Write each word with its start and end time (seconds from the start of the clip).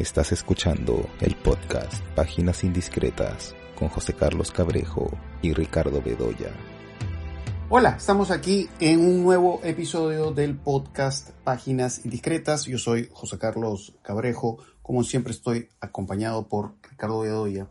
Estás 0.00 0.32
escuchando 0.32 1.10
el 1.20 1.36
podcast 1.36 2.02
Páginas 2.14 2.64
Indiscretas 2.64 3.54
con 3.78 3.90
José 3.90 4.14
Carlos 4.14 4.50
Cabrejo 4.50 5.10
y 5.42 5.52
Ricardo 5.52 6.00
Bedoya. 6.00 6.48
Hola, 7.68 7.96
estamos 7.98 8.30
aquí 8.30 8.70
en 8.80 8.98
un 8.98 9.22
nuevo 9.22 9.60
episodio 9.62 10.32
del 10.32 10.56
podcast 10.56 11.32
Páginas 11.44 12.06
Indiscretas. 12.06 12.64
Yo 12.64 12.78
soy 12.78 13.10
José 13.12 13.36
Carlos 13.36 13.94
Cabrejo. 14.00 14.56
Como 14.80 15.04
siempre 15.04 15.34
estoy 15.34 15.68
acompañado 15.82 16.48
por 16.48 16.76
Ricardo 16.88 17.20
Bedoya. 17.20 17.68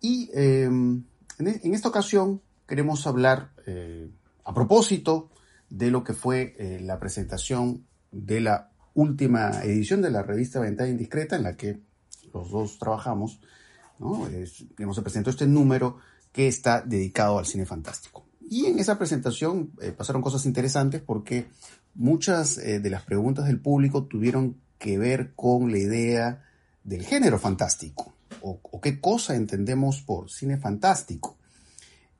Y 0.00 0.30
eh, 0.34 0.64
en, 0.64 1.06
en, 1.38 1.74
esta 1.74 1.90
ocasión 1.90 2.42
queremos 2.66 3.06
hablar 3.06 3.52
eh, 3.68 4.10
a 4.42 4.52
propósito 4.52 5.30
de 5.70 5.92
lo 5.92 6.02
que 6.02 6.12
fue 6.12 6.56
eh, 6.58 6.80
la 6.80 6.98
presentación 6.98 7.86
de 8.10 8.40
la 8.40 8.71
última 8.94 9.62
edición 9.62 10.02
de 10.02 10.10
la 10.10 10.22
revista 10.22 10.60
Ventana 10.60 10.90
Indiscreta, 10.90 11.36
en 11.36 11.42
la 11.42 11.56
que 11.56 11.80
los 12.32 12.50
dos 12.50 12.78
trabajamos. 12.78 13.40
¿no? 13.98 14.26
Es, 14.28 14.64
se 14.76 15.02
presentó 15.02 15.30
este 15.30 15.46
número 15.46 15.98
que 16.32 16.48
está 16.48 16.82
dedicado 16.82 17.38
al 17.38 17.46
cine 17.46 17.66
fantástico. 17.66 18.26
Y 18.40 18.66
en 18.66 18.78
esa 18.78 18.98
presentación 18.98 19.72
eh, 19.80 19.92
pasaron 19.92 20.22
cosas 20.22 20.44
interesantes 20.46 21.00
porque 21.00 21.46
muchas 21.94 22.58
eh, 22.58 22.80
de 22.80 22.90
las 22.90 23.02
preguntas 23.02 23.46
del 23.46 23.60
público 23.60 24.04
tuvieron 24.04 24.56
que 24.78 24.98
ver 24.98 25.32
con 25.34 25.70
la 25.70 25.78
idea 25.78 26.44
del 26.84 27.04
género 27.04 27.38
fantástico 27.38 28.12
o, 28.40 28.60
o 28.62 28.80
qué 28.80 29.00
cosa 29.00 29.36
entendemos 29.36 30.02
por 30.02 30.30
cine 30.30 30.58
fantástico. 30.58 31.36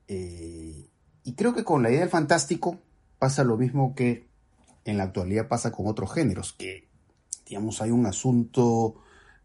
Eh, 0.07 0.87
y 1.23 1.33
creo 1.33 1.53
que 1.53 1.63
con 1.63 1.83
la 1.83 1.89
idea 1.89 2.01
del 2.01 2.09
fantástico 2.09 2.79
pasa 3.19 3.43
lo 3.43 3.57
mismo 3.57 3.95
que 3.95 4.27
en 4.85 4.97
la 4.97 5.03
actualidad 5.03 5.47
pasa 5.47 5.71
con 5.71 5.87
otros 5.87 6.13
géneros, 6.13 6.53
que 6.53 6.87
digamos 7.45 7.81
hay 7.81 7.91
un 7.91 8.05
asunto 8.05 8.95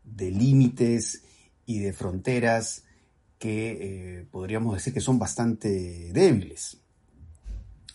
de 0.04 0.30
límites 0.30 1.22
y 1.66 1.80
de 1.80 1.92
fronteras 1.92 2.84
que 3.38 3.78
eh, 4.20 4.26
podríamos 4.30 4.74
decir 4.74 4.92
que 4.92 5.00
son 5.00 5.18
bastante 5.18 6.12
débiles. 6.12 6.78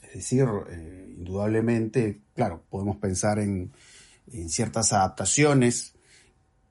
Es 0.03 0.13
decir, 0.13 0.45
eh, 0.69 1.15
indudablemente, 1.17 2.21
claro, 2.35 2.63
podemos 2.69 2.97
pensar 2.97 3.39
en, 3.39 3.71
en, 4.31 4.49
ciertas 4.49 4.93
adaptaciones 4.93 5.95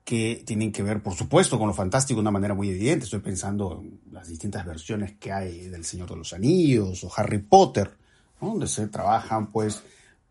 que 0.05 0.43
tienen 0.45 0.71
que 0.71 0.81
ver, 0.81 1.03
por 1.03 1.13
supuesto, 1.13 1.59
con 1.59 1.67
lo 1.67 1.73
fantástico 1.73 2.17
de 2.17 2.21
una 2.21 2.31
manera 2.31 2.53
muy 2.53 2.69
evidente. 2.69 3.05
Estoy 3.05 3.19
pensando 3.19 3.81
en 3.81 3.99
las 4.11 4.27
distintas 4.27 4.65
versiones 4.65 5.17
que 5.17 5.31
hay 5.31 5.67
del 5.67 5.85
Señor 5.85 6.09
de 6.09 6.15
los 6.15 6.33
Anillos 6.33 7.03
o 7.03 7.11
Harry 7.15 7.39
Potter, 7.39 7.91
donde 8.39 8.67
se 8.67 8.87
trabajan, 8.87 9.51
pues, 9.51 9.83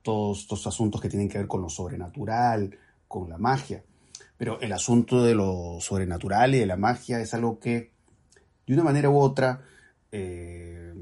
todos 0.03 0.41
estos 0.41 0.67
asuntos 0.67 1.01
que 1.01 1.09
tienen 1.09 1.29
que 1.29 1.39
ver 1.39 1.47
con 1.47 1.63
lo 1.63 1.69
sobrenatural, 1.69 2.77
con 3.09 3.29
la 3.29 3.39
magia. 3.39 3.83
Pero 4.37 4.61
el 4.61 4.73
asunto 4.73 5.23
de 5.23 5.35
lo 5.35 5.79
sobrenatural 5.81 6.55
y 6.55 6.59
de 6.59 6.67
la 6.67 6.77
magia 6.77 7.21
es 7.21 7.33
algo 7.35 7.59
que, 7.59 7.93
de 8.67 8.75
una 8.75 8.83
manera 8.83 9.09
u 9.11 9.19
otra, 9.19 9.63
eh, 10.11 10.93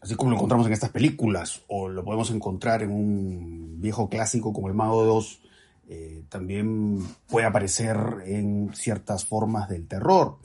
así 0.00 0.14
como 0.14 0.30
lo 0.30 0.36
encontramos 0.36 0.66
en 0.66 0.72
estas 0.72 0.90
películas, 0.90 1.62
o 1.68 1.88
lo 1.88 2.04
podemos 2.04 2.30
encontrar 2.30 2.82
en 2.82 2.90
un 2.90 3.80
viejo 3.80 4.08
clásico 4.08 4.52
como 4.52 4.68
El 4.68 4.74
Mago 4.74 5.02
de 5.04 5.10
Oz, 5.10 5.40
eh, 5.88 6.24
también 6.28 7.06
puede 7.28 7.46
aparecer 7.46 7.96
en 8.24 8.74
ciertas 8.74 9.26
formas 9.26 9.68
del 9.68 9.86
terror 9.86 10.38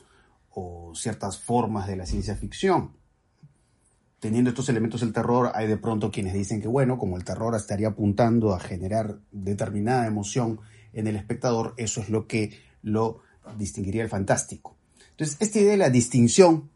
o 0.52 0.92
ciertas 0.96 1.40
formas 1.40 1.88
de 1.88 1.96
la 1.96 2.06
ciencia 2.06 2.36
ficción 2.36 2.99
teniendo 4.20 4.50
estos 4.50 4.70
elementos 4.70 5.02
del 5.02 5.14
terror, 5.14 5.52
hay 5.54 5.68
de 5.68 5.78
pronto 5.78 6.12
quienes 6.12 6.34
dicen 6.34 6.62
que, 6.62 6.68
bueno, 6.68 6.98
como 6.98 7.18
el 7.18 7.24
terror 7.24 7.56
estaría 7.56 7.90
apuntando 7.90 8.54
a 8.54 8.60
generar 8.60 9.20
determinada 9.32 10.06
emoción 10.06 10.60
en 10.94 11.08
el 11.08 11.16
espectador, 11.16 11.74
eso 11.78 12.02
es 12.02 12.10
lo 12.10 12.28
que 12.28 12.52
lo 12.82 13.22
distinguiría 13.58 14.04
el 14.04 14.10
fantástico. 14.10 14.76
Entonces, 15.12 15.38
esta 15.40 15.60
idea 15.60 15.72
de 15.72 15.78
la 15.78 15.90
distinción, 15.90 16.70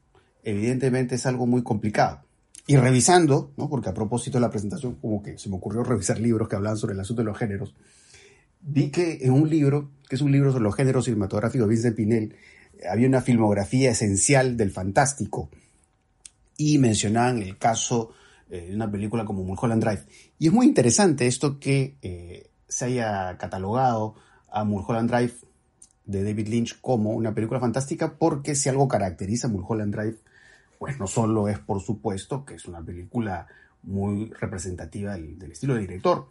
evidentemente, 0.44 1.16
es 1.16 1.26
algo 1.26 1.46
muy 1.46 1.64
complicado. 1.64 2.22
Y 2.66 2.78
revisando, 2.78 3.52
¿no? 3.58 3.70
porque 3.70 3.90
a 3.90 3.94
propósito 3.94 4.38
de 4.38 4.42
la 4.42 4.50
presentación, 4.50 4.96
como 4.96 5.22
que 5.22 5.38
se 5.38 5.50
me 5.50 5.58
ocurrió 5.58 5.84
revisar 5.84 6.20
libros 6.20 6.48
que 6.48 6.56
hablan 6.56 6.78
sobre 6.78 6.94
el 6.94 7.00
asunto 7.02 7.22
de 7.22 7.26
los 7.26 7.38
géneros, 7.38 7.76
vi 8.62 8.90
que 8.90 9.20
en 9.22 9.34
un 9.34 9.50
libro, 9.50 9.92
que 10.08 10.16
es 10.16 10.22
un 10.22 10.32
libro 10.32 10.52
sobre 10.52 10.64
los 10.64 10.76
géneros 10.76 11.06
cinematográficos 11.06 11.68
de 11.68 11.74
Vincent 11.74 11.96
Pinel, 11.98 12.36
había 12.90 13.08
una 13.08 13.22
filmografía 13.22 13.92
esencial 13.92 14.56
del 14.56 14.72
fantástico 14.72 15.50
y 16.58 16.78
mencionaban 16.78 17.42
el 17.42 17.58
caso 17.58 18.12
eh, 18.50 18.68
de 18.68 18.76
una 18.76 18.92
película 18.92 19.26
como 19.26 19.44
Mulholland 19.44 19.84
Drive. 19.84 20.06
Y 20.40 20.48
es 20.48 20.54
muy 20.54 20.66
interesante 20.66 21.28
esto 21.28 21.60
que 21.60 21.96
eh, 22.02 22.50
se 22.68 22.86
haya 22.86 23.38
catalogado 23.38 24.16
a 24.52 24.64
Mulholland 24.64 25.10
Drive 25.10 25.34
de 26.06 26.24
David 26.24 26.48
Lynch 26.48 26.82
como 26.82 27.12
una 27.12 27.34
película 27.34 27.60
fantástica 27.60 28.16
porque 28.18 28.56
si 28.56 28.70
algo 28.70 28.88
caracteriza 28.88 29.48
a 29.48 29.52
Mulholland 29.52 29.96
Drive, 29.96 30.18
pues 30.80 31.00
no 31.00 31.08
solo 31.08 31.48
es 31.48 31.60
por 31.60 31.82
supuesto 31.82 32.46
que 32.46 32.56
es 32.56 32.66
una 32.66 32.82
película 32.82 33.48
muy 33.84 34.32
representativa 34.40 35.14
del, 35.14 35.40
del 35.40 35.52
estilo 35.52 35.76
de 35.76 35.82
director, 35.82 36.30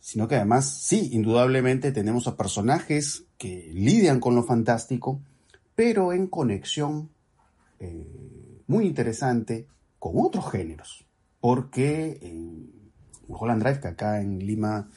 sino 0.00 0.26
que 0.26 0.36
además 0.36 0.68
sí, 0.68 1.10
indudablemente 1.12 1.92
tenemos 1.92 2.26
a 2.26 2.36
personajes 2.36 3.24
que 3.38 3.70
lidian 3.72 4.20
con 4.20 4.34
lo 4.34 4.42
fantástico, 4.42 5.20
pero 5.74 6.12
en 6.12 6.26
conexión 6.26 7.08
eh, 7.78 8.51
muy 8.72 8.86
interesante 8.86 9.68
con 9.98 10.14
otros 10.16 10.50
géneros, 10.50 11.06
porque 11.40 12.18
en 12.22 12.90
Mulholland 13.28 13.62
Drive, 13.62 13.80
que 13.80 13.88
acá 13.88 14.20
en 14.22 14.38
Lima, 14.38 14.88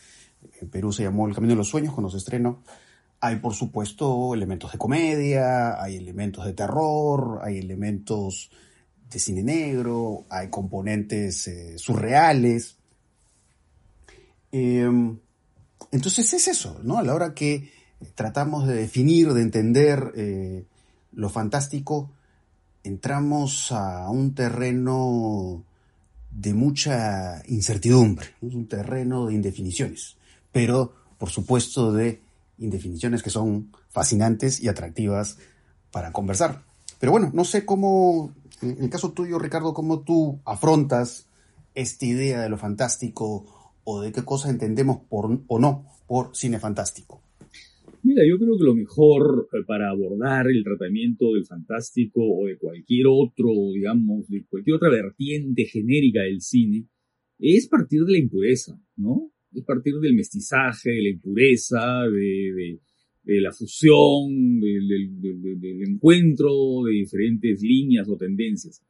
en 0.62 0.69
Perú 0.69 0.94
se 0.94 1.03
llamó 1.03 1.28
El 1.28 1.36
Camino 1.36 1.52
de 1.52 1.58
los 1.58 1.68
Sueños 1.68 1.94
cuando 1.94 2.09
se 2.09 2.18
estrenó, 2.18 2.63
hay 3.19 3.36
por 3.38 3.53
supuesto 3.53 4.34
elementos 4.34 4.72
de 4.72 4.78
comedia, 4.78 5.81
hay 5.81 5.97
elementos 5.97 6.46
de 6.46 6.53
terror, 6.53 7.41
hay 7.44 7.58
elementos 7.58 8.50
de 9.09 9.19
cine 9.19 9.44
negro, 9.44 10.25
hay 10.30 10.50
componentes 10.50 11.47
eh, 11.47 11.78
surreales. 11.78 12.78
Eh, 14.52 14.90
entonces 15.92 16.34
es 16.34 16.47
eso, 16.47 16.80
¿no? 16.81 16.97
A 16.97 17.03
la 17.03 17.13
hora 17.13 17.34
que 17.34 17.72
tratamos 18.16 18.68
de 18.68 18.75
definir, 18.75 19.34
de 19.34 19.42
entender 19.42 20.13
eh, 20.16 20.66
lo 21.12 21.30
fantástico, 21.30 22.12
entramos 22.85 23.72
a 23.72 24.09
un 24.09 24.35
terreno 24.35 25.63
de 26.31 26.53
mucha 26.53 27.41
incertidumbre, 27.47 28.28
un 28.41 28.68
terreno 28.68 29.25
de 29.25 29.34
indefiniciones, 29.34 30.18
pero 30.51 30.94
por 31.18 31.29
supuesto 31.29 31.91
de 31.91 32.22
indefiniciones 32.59 33.24
que 33.24 33.29
son 33.29 33.72
fascinantes 33.90 34.62
y 34.62 34.68
atractivas 34.68 35.38
para 35.91 36.12
conversar. 36.12 36.63
Pero 37.00 37.12
bueno, 37.12 37.31
no 37.34 37.44
sé 37.44 37.66
cómo, 37.66 38.34
en 38.62 38.84
el 38.84 38.90
caso 38.90 39.12
tuyo, 39.12 39.40
Ricardo, 39.40 39.74
cómo 39.74 40.01
tú 40.01 40.40
afrontas 40.45 41.25
esta 41.74 42.06
idea 42.06 42.41
de 42.41 42.50
lo 42.50 42.57
fantástico 42.57 43.72
o 43.84 44.01
de 44.01 44.12
qué 44.12 44.24
cosa 44.24 44.50
entendemos 44.50 45.00
por 45.09 45.40
o 45.47 45.59
no 45.59 45.85
por 46.07 46.35
cine 46.35 46.59
fantástico. 46.59 47.22
Mira, 48.06 48.22
yo 48.24 48.38
creo 48.38 48.56
que 48.56 48.64
lo 48.64 48.76
mejor 48.76 49.50
eh, 49.52 49.64
para 49.66 49.90
abordar 49.90 50.46
el 50.48 50.64
tratamiento 50.64 51.34
del 51.34 51.44
fantástico 51.44 52.22
o 52.22 52.46
de 52.46 52.56
cualquier 52.56 53.08
otro, 53.08 53.50
digamos, 53.74 54.28
de 54.28 54.46
cualquier 54.46 54.76
otra 54.76 54.92
vertiente 54.92 55.66
genérica 55.66 56.22
del 56.22 56.40
cine, 56.40 56.86
es 57.40 57.68
partir 57.68 58.04
de 58.04 58.12
la 58.12 58.20
impureza, 58.20 58.80
¿no? 58.96 59.32
Es 59.52 59.64
partir 59.64 59.96
del 59.96 60.14
mestizaje, 60.14 60.92
de 60.92 61.02
la 61.02 61.10
impureza, 61.10 62.04
de, 62.04 62.80
la 63.42 63.52
fusión, 63.52 64.60
del 64.60 65.82
encuentro 65.88 66.84
de 66.86 66.92
diferentes 66.92 67.60
líneas 67.64 68.08
o 68.08 68.18
tendencias. 68.18 68.84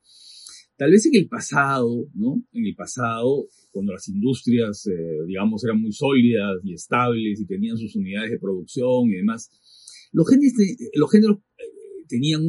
Tal 0.77 0.91
vez 0.91 1.05
en 1.05 1.15
el 1.15 1.27
pasado, 1.27 2.07
¿no? 2.13 2.43
En 2.51 2.65
el 2.65 2.75
pasado, 2.75 3.47
cuando 3.71 3.93
las 3.93 4.07
industrias, 4.09 4.85
eh, 4.87 5.25
digamos, 5.25 5.63
eran 5.63 5.81
muy 5.81 5.93
sólidas 5.93 6.59
y 6.63 6.73
estables 6.73 7.39
y 7.39 7.45
tenían 7.45 7.77
sus 7.77 7.95
unidades 7.95 8.31
de 8.31 8.39
producción 8.39 9.09
y 9.09 9.15
demás, 9.15 9.49
los 10.11 10.29
géneros, 10.29 10.53
los 10.95 11.11
géneros 11.11 11.37
tenían, 12.07 12.41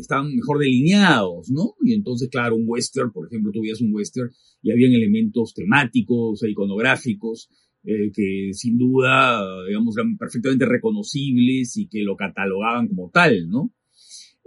estaban 0.00 0.34
mejor 0.34 0.58
delineados, 0.58 1.50
¿no? 1.50 1.74
Y 1.82 1.94
entonces, 1.94 2.28
claro, 2.28 2.56
un 2.56 2.64
western, 2.66 3.12
por 3.12 3.26
ejemplo, 3.26 3.52
tú 3.52 3.60
un 3.60 3.94
western 3.94 4.30
y 4.62 4.70
habían 4.70 4.92
elementos 4.92 5.52
temáticos 5.54 6.42
e 6.42 6.50
iconográficos 6.50 7.48
eh, 7.84 8.10
que 8.14 8.50
sin 8.52 8.78
duda, 8.78 9.42
digamos, 9.68 9.96
eran 9.96 10.16
perfectamente 10.16 10.64
reconocibles 10.64 11.76
y 11.76 11.86
que 11.86 12.02
lo 12.02 12.16
catalogaban 12.16 12.88
como 12.88 13.10
tal, 13.10 13.48
¿no? 13.48 13.72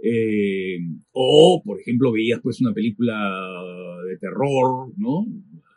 Eh, 0.00 0.78
o, 1.12 1.62
por 1.64 1.80
ejemplo, 1.80 2.12
veías 2.12 2.40
pues 2.42 2.60
una 2.60 2.72
película 2.72 3.14
de 4.08 4.16
terror, 4.18 4.92
¿no? 4.96 5.26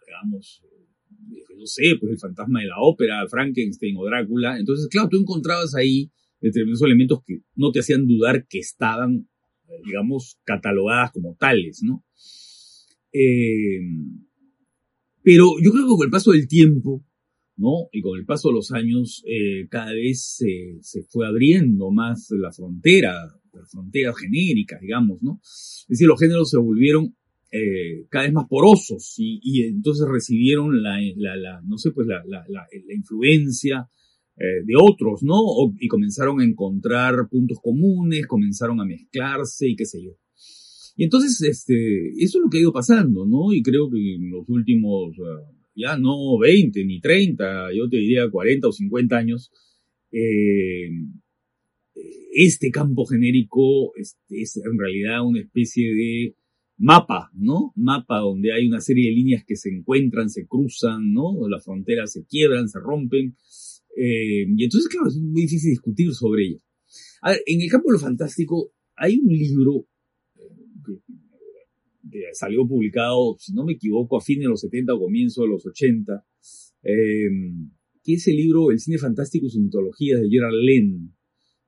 Digamos, 0.05 0.63
eh, 0.63 1.55
no 1.57 1.65
sé, 1.65 1.95
pues 1.99 2.11
el 2.11 2.19
fantasma 2.19 2.61
de 2.61 2.67
la 2.67 2.79
ópera, 2.79 3.27
Frankenstein 3.27 3.95
o 3.97 4.05
Drácula. 4.05 4.59
Entonces, 4.59 4.87
claro, 4.89 5.09
tú 5.09 5.17
encontrabas 5.17 5.75
ahí 5.75 6.11
determinados 6.39 6.81
elementos 6.83 7.19
que 7.25 7.41
no 7.55 7.71
te 7.71 7.79
hacían 7.79 8.07
dudar 8.07 8.47
que 8.47 8.59
estaban, 8.59 9.27
digamos, 9.85 10.37
catalogadas 10.43 11.11
como 11.11 11.35
tales, 11.35 11.81
¿no? 11.83 12.03
Eh, 13.13 13.79
pero 15.23 15.55
yo 15.61 15.71
creo 15.71 15.83
que 15.83 15.95
con 15.95 16.05
el 16.05 16.11
paso 16.11 16.31
del 16.31 16.47
tiempo, 16.47 17.03
¿no? 17.57 17.89
Y 17.91 18.01
con 18.01 18.17
el 18.17 18.25
paso 18.25 18.49
de 18.49 18.55
los 18.55 18.71
años, 18.71 19.23
eh, 19.27 19.67
cada 19.69 19.93
vez 19.93 20.23
se, 20.23 20.77
se 20.81 21.03
fue 21.03 21.27
abriendo 21.27 21.91
más 21.91 22.27
la 22.31 22.51
frontera, 22.51 23.13
la 23.53 23.65
frontera 23.65 24.13
genérica, 24.13 24.77
digamos, 24.81 25.21
¿no? 25.21 25.39
Es 25.43 25.85
decir, 25.87 26.07
los 26.07 26.19
géneros 26.19 26.49
se 26.49 26.57
volvieron 26.57 27.15
eh, 27.51 28.05
cada 28.09 28.25
vez 28.25 28.33
más 28.33 28.47
porosos 28.47 29.13
y, 29.17 29.39
y 29.43 29.63
entonces 29.63 30.07
recibieron 30.09 30.81
la, 30.81 30.97
la, 31.17 31.35
la, 31.35 31.61
no 31.65 31.77
sé, 31.77 31.91
pues 31.91 32.07
la, 32.07 32.23
la, 32.25 32.45
la, 32.47 32.65
influencia 32.95 33.89
eh, 34.37 34.63
de 34.63 34.73
otros, 34.81 35.21
¿no? 35.23 35.35
O, 35.35 35.73
y 35.77 35.87
comenzaron 35.87 36.39
a 36.39 36.45
encontrar 36.45 37.27
puntos 37.29 37.59
comunes, 37.61 38.25
comenzaron 38.25 38.79
a 38.79 38.85
mezclarse 38.85 39.67
y 39.67 39.75
qué 39.75 39.85
sé 39.85 40.01
yo. 40.01 40.11
Y 40.95 41.03
entonces, 41.03 41.41
este, 41.41 42.09
eso 42.23 42.37
es 42.37 42.43
lo 42.43 42.49
que 42.49 42.57
ha 42.59 42.61
ido 42.61 42.71
pasando, 42.71 43.25
¿no? 43.25 43.53
Y 43.53 43.61
creo 43.61 43.89
que 43.89 44.15
en 44.15 44.29
los 44.29 44.47
últimos, 44.47 45.17
uh, 45.19 45.53
ya 45.75 45.97
no 45.97 46.37
20 46.39 46.85
ni 46.85 47.01
30, 47.01 47.73
yo 47.75 47.89
te 47.89 47.97
diría 47.97 48.29
40 48.29 48.67
o 48.67 48.71
50 48.71 49.17
años, 49.17 49.51
eh, 50.11 50.89
este 52.33 52.71
campo 52.71 53.05
genérico 53.05 53.95
este, 53.95 54.41
es 54.41 54.57
en 54.57 54.77
realidad 54.77 55.25
una 55.25 55.41
especie 55.41 55.93
de 55.93 56.35
mapa, 56.77 57.29
¿no? 57.33 57.73
Mapa 57.75 58.19
donde 58.19 58.53
hay 58.53 58.67
una 58.67 58.81
serie 58.81 59.09
de 59.09 59.15
líneas 59.15 59.43
que 59.45 59.55
se 59.55 59.69
encuentran, 59.69 60.29
se 60.29 60.47
cruzan, 60.47 61.13
¿no? 61.13 61.47
Las 61.47 61.63
fronteras 61.63 62.11
se 62.11 62.25
quiebran, 62.25 62.69
se 62.69 62.79
rompen. 62.79 63.35
Eh, 63.95 64.45
y 64.47 64.63
entonces, 64.63 64.89
claro, 64.89 65.07
es 65.07 65.17
muy 65.17 65.41
difícil 65.41 65.71
discutir 65.71 66.11
sobre 66.13 66.45
ello. 66.47 66.59
A 67.21 67.31
ver, 67.31 67.41
en 67.45 67.61
el 67.61 67.69
campo 67.69 67.89
de 67.89 67.93
lo 67.93 67.99
fantástico 67.99 68.73
hay 68.95 69.17
un 69.17 69.27
libro 69.27 69.85
que, 70.85 70.93
que 72.09 72.23
salió 72.33 72.67
publicado, 72.67 73.35
si 73.39 73.53
no 73.53 73.63
me 73.63 73.73
equivoco, 73.73 74.17
a 74.17 74.21
fines 74.21 74.43
de 74.43 74.49
los 74.49 74.61
70 74.61 74.93
o 74.93 74.99
comienzo 74.99 75.43
de 75.43 75.49
los 75.49 75.65
80, 75.65 76.25
eh, 76.83 77.29
que 78.03 78.13
es 78.13 78.27
el 78.27 78.35
libro 78.35 78.71
El 78.71 78.79
cine 78.79 78.97
fantástico 78.97 79.45
y 79.45 79.49
sus 79.49 79.61
mitologías 79.61 80.21
de 80.21 80.29
Gerard 80.29 80.53
Len, 80.53 81.13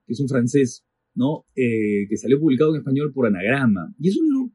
que 0.06 0.14
es 0.14 0.20
un 0.20 0.28
francés, 0.28 0.86
¿no? 1.16 1.46
Eh, 1.56 2.08
que 2.10 2.18
salió 2.18 2.40
publicado 2.40 2.74
en 2.74 2.80
español 2.80 3.12
por 3.14 3.28
Anagrama. 3.28 3.94
Y 4.00 4.10
es 4.10 4.18
un 4.18 4.26
libro 4.26 4.52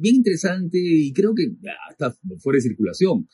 bien 0.00 0.16
interesante 0.16 0.78
y 0.80 1.12
creo 1.12 1.34
que 1.34 1.44
está 1.90 2.16
fuera 2.38 2.56
de 2.56 2.62
circulación, 2.62 3.28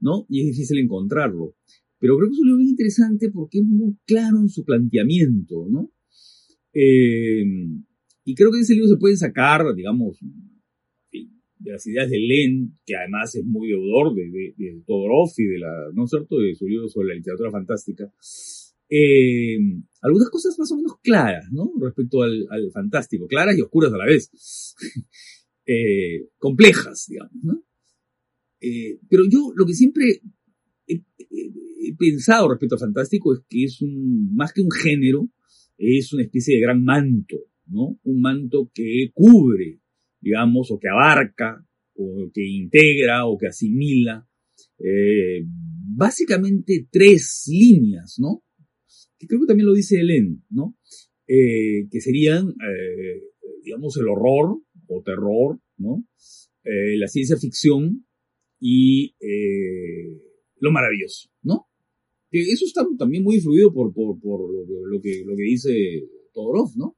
¿no? 0.00 0.26
Y 0.28 0.40
es 0.40 0.56
difícil 0.56 0.78
encontrarlo. 0.78 1.54
Pero 1.98 2.16
creo 2.16 2.28
que 2.28 2.34
es 2.34 2.40
un 2.40 2.46
libro 2.46 2.58
bien 2.58 2.70
interesante 2.70 3.30
porque 3.30 3.58
es 3.58 3.64
muy 3.64 3.96
claro 4.06 4.40
en 4.40 4.48
su 4.48 4.64
planteamiento, 4.64 5.66
¿no? 5.68 5.92
Eh, 6.72 7.44
y 8.24 8.34
creo 8.34 8.50
que 8.50 8.58
en 8.58 8.62
ese 8.62 8.74
libro 8.74 8.88
se 8.88 8.98
pueden 8.98 9.16
sacar, 9.16 9.74
digamos, 9.74 10.18
de 11.58 11.72
las 11.72 11.86
ideas 11.86 12.08
de 12.08 12.18
Len, 12.18 12.78
que 12.86 12.94
además 12.94 13.34
es 13.34 13.44
muy 13.44 13.68
deudor 13.68 14.14
de, 14.14 14.30
de, 14.30 14.54
de 14.56 14.82
Todorov 14.86 15.30
y 15.36 15.44
de 15.44 15.58
la, 15.58 15.90
¿no 15.92 16.04
es 16.04 16.10
cierto?, 16.10 16.38
de 16.38 16.54
su 16.54 16.66
libro 16.66 16.88
sobre 16.88 17.08
la 17.08 17.14
literatura 17.14 17.50
fantástica, 17.50 18.12
eh, 18.88 19.58
algunas 20.02 20.30
cosas 20.30 20.58
más 20.58 20.70
o 20.72 20.76
menos 20.76 20.98
claras, 21.02 21.50
¿no? 21.50 21.72
Respecto 21.80 22.22
al, 22.22 22.46
fantástico, 22.72 23.26
claras 23.26 23.56
y 23.56 23.62
oscuras 23.62 23.92
a 23.92 23.98
la 23.98 24.06
vez, 24.06 24.30
eh, 25.66 26.28
complejas, 26.38 27.06
digamos, 27.08 27.32
¿no? 27.42 27.64
Eh, 28.60 28.98
pero 29.08 29.24
yo 29.30 29.52
lo 29.54 29.64
que 29.66 29.74
siempre 29.74 30.20
he, 30.86 30.94
he, 30.94 31.52
he, 31.80 31.96
pensado 31.96 32.48
respecto 32.48 32.74
al 32.74 32.80
fantástico 32.80 33.32
es 33.32 33.40
que 33.48 33.64
es 33.64 33.80
un, 33.82 34.34
más 34.34 34.52
que 34.52 34.62
un 34.62 34.70
género, 34.70 35.30
es 35.76 36.12
una 36.12 36.24
especie 36.24 36.56
de 36.56 36.62
gran 36.62 36.82
manto, 36.82 37.36
¿no? 37.66 38.00
Un 38.02 38.20
manto 38.20 38.70
que 38.74 39.10
cubre, 39.14 39.80
digamos, 40.20 40.70
o 40.70 40.78
que 40.78 40.88
abarca, 40.88 41.64
o 41.94 42.30
que 42.32 42.46
integra, 42.46 43.26
o 43.26 43.36
que 43.36 43.48
asimila, 43.48 44.26
eh, 44.78 45.44
básicamente 45.44 46.88
tres 46.90 47.44
líneas, 47.48 48.16
¿no? 48.18 48.42
Que 49.18 49.26
creo 49.26 49.40
que 49.40 49.46
también 49.46 49.66
lo 49.66 49.74
dice 49.74 50.00
Helen, 50.00 50.44
¿no? 50.50 50.76
Eh, 51.26 51.88
que 51.90 52.00
serían, 52.00 52.48
eh, 52.48 53.22
digamos, 53.62 53.96
el 53.98 54.08
horror 54.08 54.60
o 54.86 55.02
terror, 55.02 55.60
¿no? 55.76 56.06
Eh, 56.64 56.96
la 56.98 57.08
ciencia 57.08 57.36
ficción 57.36 58.06
y 58.60 59.14
eh, 59.20 60.20
lo 60.60 60.70
maravilloso, 60.70 61.30
¿no? 61.42 61.66
Que 62.30 62.40
eso 62.40 62.66
está 62.66 62.86
también 62.98 63.22
muy 63.22 63.36
influido 63.36 63.72
por, 63.72 63.92
por, 63.92 64.20
por 64.20 64.40
lo, 64.50 65.00
que, 65.00 65.22
lo 65.24 65.36
que 65.36 65.42
dice 65.42 66.08
Todorov, 66.32 66.76
¿no? 66.76 66.96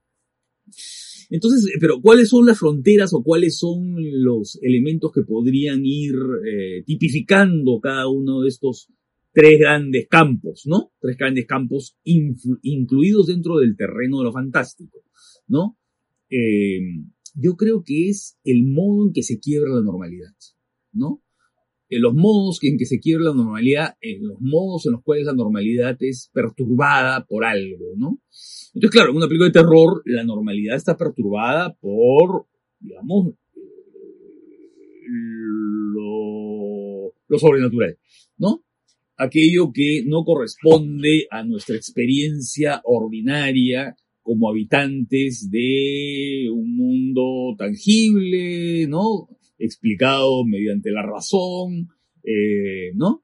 Entonces, 1.30 1.72
pero 1.80 2.00
¿cuáles 2.02 2.28
son 2.28 2.46
las 2.46 2.58
fronteras 2.58 3.12
o 3.14 3.22
cuáles 3.22 3.56
son 3.56 3.94
los 3.96 4.58
elementos 4.62 5.12
que 5.12 5.22
podrían 5.22 5.86
ir 5.86 6.14
eh, 6.44 6.82
tipificando 6.84 7.78
cada 7.80 8.08
uno 8.08 8.40
de 8.40 8.48
estos 8.48 8.88
tres 9.32 9.58
grandes 9.58 10.06
campos, 10.08 10.62
¿no? 10.66 10.92
Tres 11.00 11.16
grandes 11.16 11.46
campos 11.46 11.96
incluidos 12.02 13.26
dentro 13.26 13.58
del 13.58 13.76
terreno 13.76 14.18
de 14.18 14.24
lo 14.24 14.32
fantástico, 14.32 15.04
¿no? 15.46 15.76
Eh, 16.28 16.80
yo 17.34 17.54
creo 17.56 17.82
que 17.84 18.08
es 18.08 18.38
el 18.44 18.66
modo 18.66 19.06
en 19.06 19.12
que 19.12 19.22
se 19.22 19.38
quiebra 19.38 19.70
la 19.70 19.82
normalidad, 19.82 20.34
¿no? 20.92 21.22
En 21.88 22.02
los 22.02 22.14
modos 22.14 22.58
en 22.62 22.78
que 22.78 22.86
se 22.86 23.00
quiebra 23.00 23.26
la 23.26 23.34
normalidad, 23.34 23.96
en 24.00 24.26
los 24.26 24.40
modos 24.40 24.86
en 24.86 24.92
los 24.92 25.02
cuales 25.02 25.26
la 25.26 25.32
normalidad 25.32 25.96
es 26.00 26.30
perturbada 26.32 27.24
por 27.26 27.44
algo, 27.44 27.86
¿no? 27.96 28.20
Entonces, 28.74 28.90
claro, 28.90 29.10
en 29.10 29.16
una 29.16 29.26
película 29.26 29.48
de 29.48 29.60
terror, 29.60 30.02
la 30.04 30.24
normalidad 30.24 30.76
está 30.76 30.96
perturbada 30.96 31.74
por, 31.74 32.46
digamos, 32.78 33.34
lo 37.28 37.38
sobrenatural, 37.38 37.96
¿no? 38.38 38.64
Aquello 39.20 39.70
que 39.72 40.02
no 40.06 40.24
corresponde 40.24 41.26
a 41.30 41.44
nuestra 41.44 41.76
experiencia 41.76 42.80
ordinaria 42.84 43.94
como 44.22 44.48
habitantes 44.48 45.50
de 45.50 46.48
un 46.50 46.76
mundo 46.76 47.54
tangible, 47.58 48.86
¿no? 48.88 49.28
Explicado 49.58 50.44
mediante 50.46 50.90
la 50.90 51.02
razón, 51.02 51.88
eh, 52.24 52.92
¿no? 52.94 53.22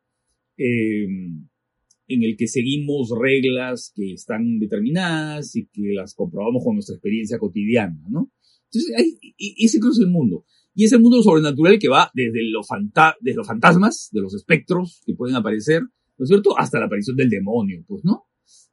Eh, 0.58 1.06
en 2.08 2.22
el 2.22 2.36
que 2.36 2.46
seguimos 2.46 3.10
reglas 3.18 3.92
que 3.94 4.12
están 4.12 4.58
determinadas 4.58 5.56
y 5.56 5.66
que 5.66 5.92
las 5.94 6.14
comprobamos 6.14 6.62
con 6.62 6.74
nuestra 6.74 6.94
experiencia 6.94 7.38
cotidiana, 7.38 8.04
¿no? 8.10 8.30
Entonces, 8.70 8.94
hay, 8.96 9.34
ese 9.58 9.80
creo 9.80 9.92
es 9.92 9.98
el 9.98 10.08
mundo. 10.08 10.44
Y 10.78 10.84
es 10.84 10.92
el 10.92 11.00
mundo 11.00 11.22
sobrenatural 11.22 11.78
que 11.78 11.88
va 11.88 12.10
desde, 12.12 12.42
lo 12.50 12.62
fanta 12.62 13.16
desde 13.22 13.38
los 13.38 13.46
fantasmas, 13.46 14.10
de 14.12 14.20
los 14.20 14.34
espectros 14.34 15.00
que 15.06 15.14
pueden 15.14 15.34
aparecer, 15.34 15.80
¿no 15.80 16.22
es 16.22 16.28
cierto? 16.28 16.56
Hasta 16.58 16.78
la 16.78 16.84
aparición 16.84 17.16
del 17.16 17.30
demonio, 17.30 17.82
pues, 17.88 18.04
¿no? 18.04 18.24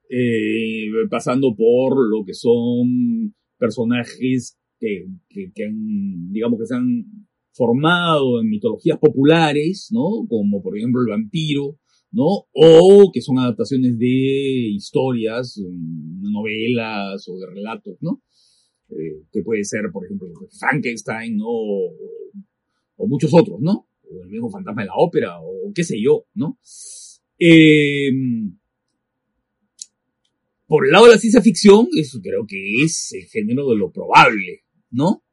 Eh, 0.09 0.89
pasando 1.09 1.55
por 1.55 1.95
lo 2.09 2.25
que 2.25 2.33
son 2.33 3.33
personajes 3.57 4.59
que, 4.77 5.07
que, 5.29 5.53
que 5.55 5.63
han, 5.63 6.29
digamos 6.33 6.59
que 6.59 6.65
se 6.65 6.75
han 6.75 7.05
formado 7.53 8.41
en 8.41 8.49
mitologías 8.49 8.99
populares, 8.99 9.87
¿no? 9.91 10.27
Como 10.27 10.61
por 10.61 10.77
ejemplo 10.77 10.99
el 11.01 11.07
vampiro, 11.07 11.79
¿no? 12.11 12.47
O 12.53 13.11
que 13.13 13.21
son 13.21 13.39
adaptaciones 13.39 13.97
de 13.97 14.71
historias, 14.75 15.57
mm, 15.57 16.31
novelas 16.33 17.29
o 17.29 17.37
de 17.37 17.47
relatos, 17.47 17.95
¿no? 18.01 18.21
Eh, 18.89 19.23
que 19.31 19.41
puede 19.41 19.63
ser, 19.63 19.83
por 19.91 20.05
ejemplo, 20.05 20.27
Frankenstein. 20.59 21.39
O, 21.43 21.93
muchos 23.05 23.33
otros, 23.33 23.59
¿no? 23.59 23.87
O 24.09 24.23
el 24.23 24.29
mismo 24.29 24.49
fantasma 24.49 24.83
de 24.83 24.87
la 24.87 24.95
ópera, 24.95 25.41
o 25.41 25.71
qué 25.75 25.83
sé 25.83 26.01
yo, 26.01 26.25
¿no? 26.35 26.57
Eh, 27.37 28.09
por 30.67 30.85
el 30.85 30.91
lado 30.91 31.05
de 31.05 31.11
la 31.11 31.17
ciencia 31.17 31.41
ficción, 31.41 31.87
eso 31.97 32.21
creo 32.21 32.45
que 32.47 32.81
es 32.81 33.11
el 33.11 33.25
género 33.25 33.69
de 33.69 33.75
lo 33.75 33.91
probable, 33.91 34.63
¿no? 34.89 35.23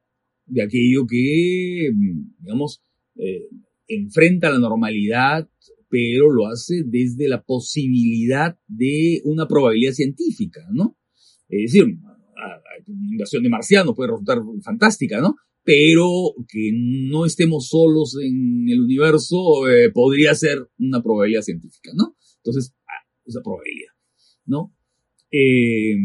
De 0.46 0.62
aquello 0.62 1.06
que, 1.08 1.92
digamos, 2.40 2.82
eh, 3.16 3.48
enfrenta 3.86 4.50
la 4.50 4.58
normalidad, 4.58 5.48
pero 5.88 6.30
lo 6.30 6.46
hace 6.46 6.82
desde 6.84 7.28
la 7.28 7.42
posibilidad 7.42 8.58
de 8.66 9.20
una 9.24 9.46
probabilidad 9.46 9.92
científica, 9.92 10.66
¿no? 10.72 10.96
Es 11.48 11.72
decir, 11.72 11.98
invasión 12.86 13.42
de 13.42 13.48
marcianos 13.48 13.94
puede 13.94 14.10
resultar 14.10 14.38
fantástica, 14.62 15.20
¿no? 15.20 15.36
Pero 15.62 16.34
que 16.48 16.70
no 16.72 17.26
estemos 17.26 17.68
solos 17.68 18.16
en 18.22 18.68
el 18.68 18.80
universo 18.80 19.68
eh, 19.68 19.90
podría 19.90 20.34
ser 20.34 20.68
una 20.78 21.02
probabilidad 21.02 21.42
científica, 21.42 21.90
¿no? 21.94 22.16
Entonces, 22.36 22.74
ah, 22.86 23.06
esa 23.24 23.40
probabilidad, 23.42 23.92
¿no? 24.46 24.74
Eh, 25.30 25.96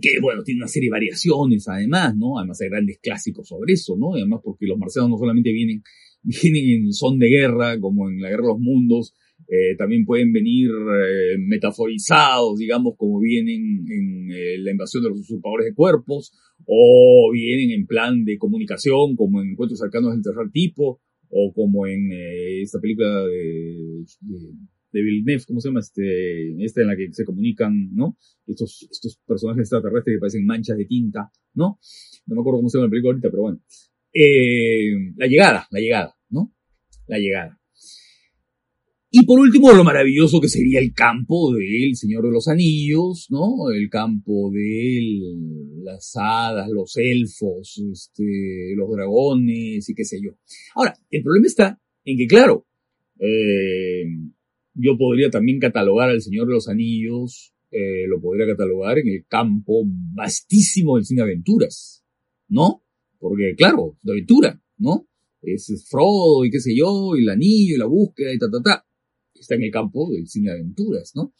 que 0.00 0.20
bueno, 0.20 0.42
tiene 0.42 0.60
una 0.60 0.68
serie 0.68 0.88
de 0.88 0.92
variaciones 0.92 1.68
además, 1.68 2.16
¿no? 2.16 2.38
Además 2.38 2.60
hay 2.60 2.68
grandes 2.68 2.98
clásicos 3.02 3.48
sobre 3.48 3.74
eso, 3.74 3.96
¿no? 3.96 4.16
Y 4.16 4.20
además 4.20 4.40
porque 4.42 4.66
los 4.66 4.78
marcianos 4.78 5.10
no 5.10 5.18
solamente 5.18 5.52
vienen, 5.52 5.82
vienen 6.22 6.86
en 6.86 6.92
son 6.92 7.18
de 7.18 7.28
guerra, 7.28 7.78
como 7.78 8.08
en 8.08 8.20
la 8.20 8.28
guerra 8.28 8.42
de 8.42 8.48
los 8.48 8.60
mundos, 8.60 9.14
eh, 9.48 9.76
también 9.76 10.04
pueden 10.04 10.32
venir 10.32 10.70
eh, 10.70 11.38
metaforizados, 11.38 12.58
digamos, 12.58 12.94
como 12.96 13.20
vienen 13.20 13.84
en 13.88 14.30
eh, 14.30 14.58
la 14.58 14.70
invasión 14.70 15.02
de 15.02 15.10
los 15.10 15.20
usurpadores 15.20 15.66
de 15.66 15.74
cuerpos, 15.74 16.32
o 16.66 17.30
vienen 17.32 17.70
en 17.72 17.86
plan 17.86 18.24
de 18.24 18.38
comunicación, 18.38 19.16
como 19.16 19.42
en 19.42 19.50
encuentros 19.50 19.80
cercanos 19.80 20.12
del 20.12 20.22
tercer 20.22 20.50
tipo, 20.52 21.00
o 21.28 21.52
como 21.52 21.86
en 21.86 22.12
eh, 22.12 22.62
esta 22.62 22.78
película 22.80 23.08
de, 23.24 24.04
de, 24.20 24.38
de 24.92 25.02
Villeneuve, 25.02 25.44
¿cómo 25.46 25.60
se 25.60 25.68
llama? 25.68 25.80
Este, 25.80 26.64
esta 26.64 26.82
en 26.82 26.88
la 26.88 26.96
que 26.96 27.12
se 27.12 27.24
comunican, 27.24 27.94
¿no? 27.94 28.16
Estos, 28.46 28.86
estos 28.90 29.18
personajes 29.26 29.62
extraterrestres 29.62 30.16
que 30.16 30.20
parecen 30.20 30.46
manchas 30.46 30.76
de 30.76 30.84
tinta, 30.84 31.30
¿no? 31.54 31.78
No 32.26 32.34
me 32.34 32.40
acuerdo 32.40 32.58
cómo 32.58 32.68
se 32.68 32.78
llama 32.78 32.86
la 32.86 32.90
película 32.90 33.12
ahorita, 33.12 33.30
pero 33.30 33.42
bueno. 33.42 33.60
Eh, 34.12 35.14
la 35.16 35.26
llegada, 35.26 35.66
la 35.70 35.80
llegada, 35.80 36.14
¿no? 36.28 36.52
La 37.06 37.18
llegada. 37.18 37.61
Y 39.14 39.26
por 39.26 39.38
último, 39.38 39.70
lo 39.72 39.84
maravilloso 39.84 40.40
que 40.40 40.48
sería 40.48 40.80
el 40.80 40.94
campo 40.94 41.52
del 41.52 41.94
Señor 41.96 42.24
de 42.24 42.32
los 42.32 42.48
Anillos, 42.48 43.26
¿no? 43.28 43.70
El 43.70 43.90
campo 43.90 44.50
de 44.50 45.20
las 45.84 46.16
hadas, 46.16 46.70
los 46.70 46.96
elfos, 46.96 47.78
este, 47.92 48.72
los 48.74 48.90
dragones 48.90 49.86
y 49.86 49.94
qué 49.94 50.06
sé 50.06 50.18
yo. 50.18 50.30
Ahora, 50.74 50.94
el 51.10 51.22
problema 51.22 51.46
está 51.46 51.78
en 52.06 52.16
que, 52.16 52.26
claro, 52.26 52.66
eh, 53.18 54.04
yo 54.72 54.96
podría 54.96 55.28
también 55.28 55.60
catalogar 55.60 56.08
al 56.08 56.22
Señor 56.22 56.46
de 56.46 56.54
los 56.54 56.68
Anillos, 56.68 57.52
eh, 57.70 58.06
lo 58.08 58.18
podría 58.18 58.46
catalogar 58.46 58.98
en 58.98 59.08
el 59.08 59.26
campo 59.28 59.82
vastísimo 59.84 60.96
del 60.96 61.04
cine 61.04 61.20
aventuras, 61.20 62.02
¿no? 62.48 62.82
Porque, 63.18 63.54
claro, 63.58 63.98
de 64.02 64.12
aventura, 64.12 64.58
¿no? 64.78 65.06
Es 65.42 65.86
Frodo 65.90 66.46
y 66.46 66.50
qué 66.50 66.60
sé 66.60 66.74
yo, 66.74 67.14
y 67.14 67.24
el 67.24 67.28
anillo 67.28 67.74
y 67.74 67.78
la 67.78 67.84
búsqueda 67.84 68.32
y 68.32 68.38
ta, 68.38 68.48
ta, 68.50 68.62
ta 68.62 68.86
está 69.42 69.54
en 69.54 69.64
el 69.64 69.70
campo 69.70 70.10
del 70.10 70.26
cine 70.28 70.50
de 70.50 70.60
aventuras, 70.60 71.12
¿no? 71.14 71.34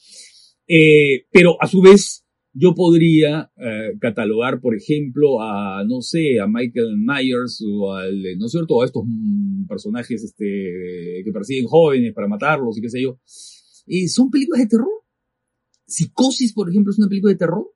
Eh, 0.67 1.27
pero 1.31 1.57
a 1.61 1.67
su 1.67 1.81
vez, 1.81 2.25
yo 2.55 2.75
podría 2.75 3.51
eh, 3.57 3.93
catalogar, 4.01 4.61
por 4.61 4.77
ejemplo, 4.77 5.41
a, 5.41 5.85
no 5.85 6.03
sé, 6.03 6.39
a 6.41 6.47
Michael 6.47 6.97
Myers 6.99 7.65
o 7.67 7.93
al, 7.93 8.23
¿no 8.39 8.47
es 8.47 8.53
cierto?, 8.53 8.83
a 8.83 8.85
estos 8.85 9.05
mm, 9.07 9.67
personajes 9.67 10.23
este, 10.23 11.23
que 11.25 11.33
persiguen 11.33 11.67
jóvenes 11.67 12.13
para 12.15 12.29
matarlos 12.29 12.77
y 12.77 12.83
qué 12.83 12.91
sé 12.91 13.03
yo. 13.03 13.19
Y 13.87 14.09
son 14.09 14.31
películas 14.31 14.63
de 14.63 14.69
terror. 14.69 15.03
Psicosis, 15.87 16.53
por 16.53 16.71
ejemplo, 16.71 16.91
es 16.93 16.99
una 16.99 17.09
película 17.09 17.33
de 17.33 17.39
terror 17.39 17.72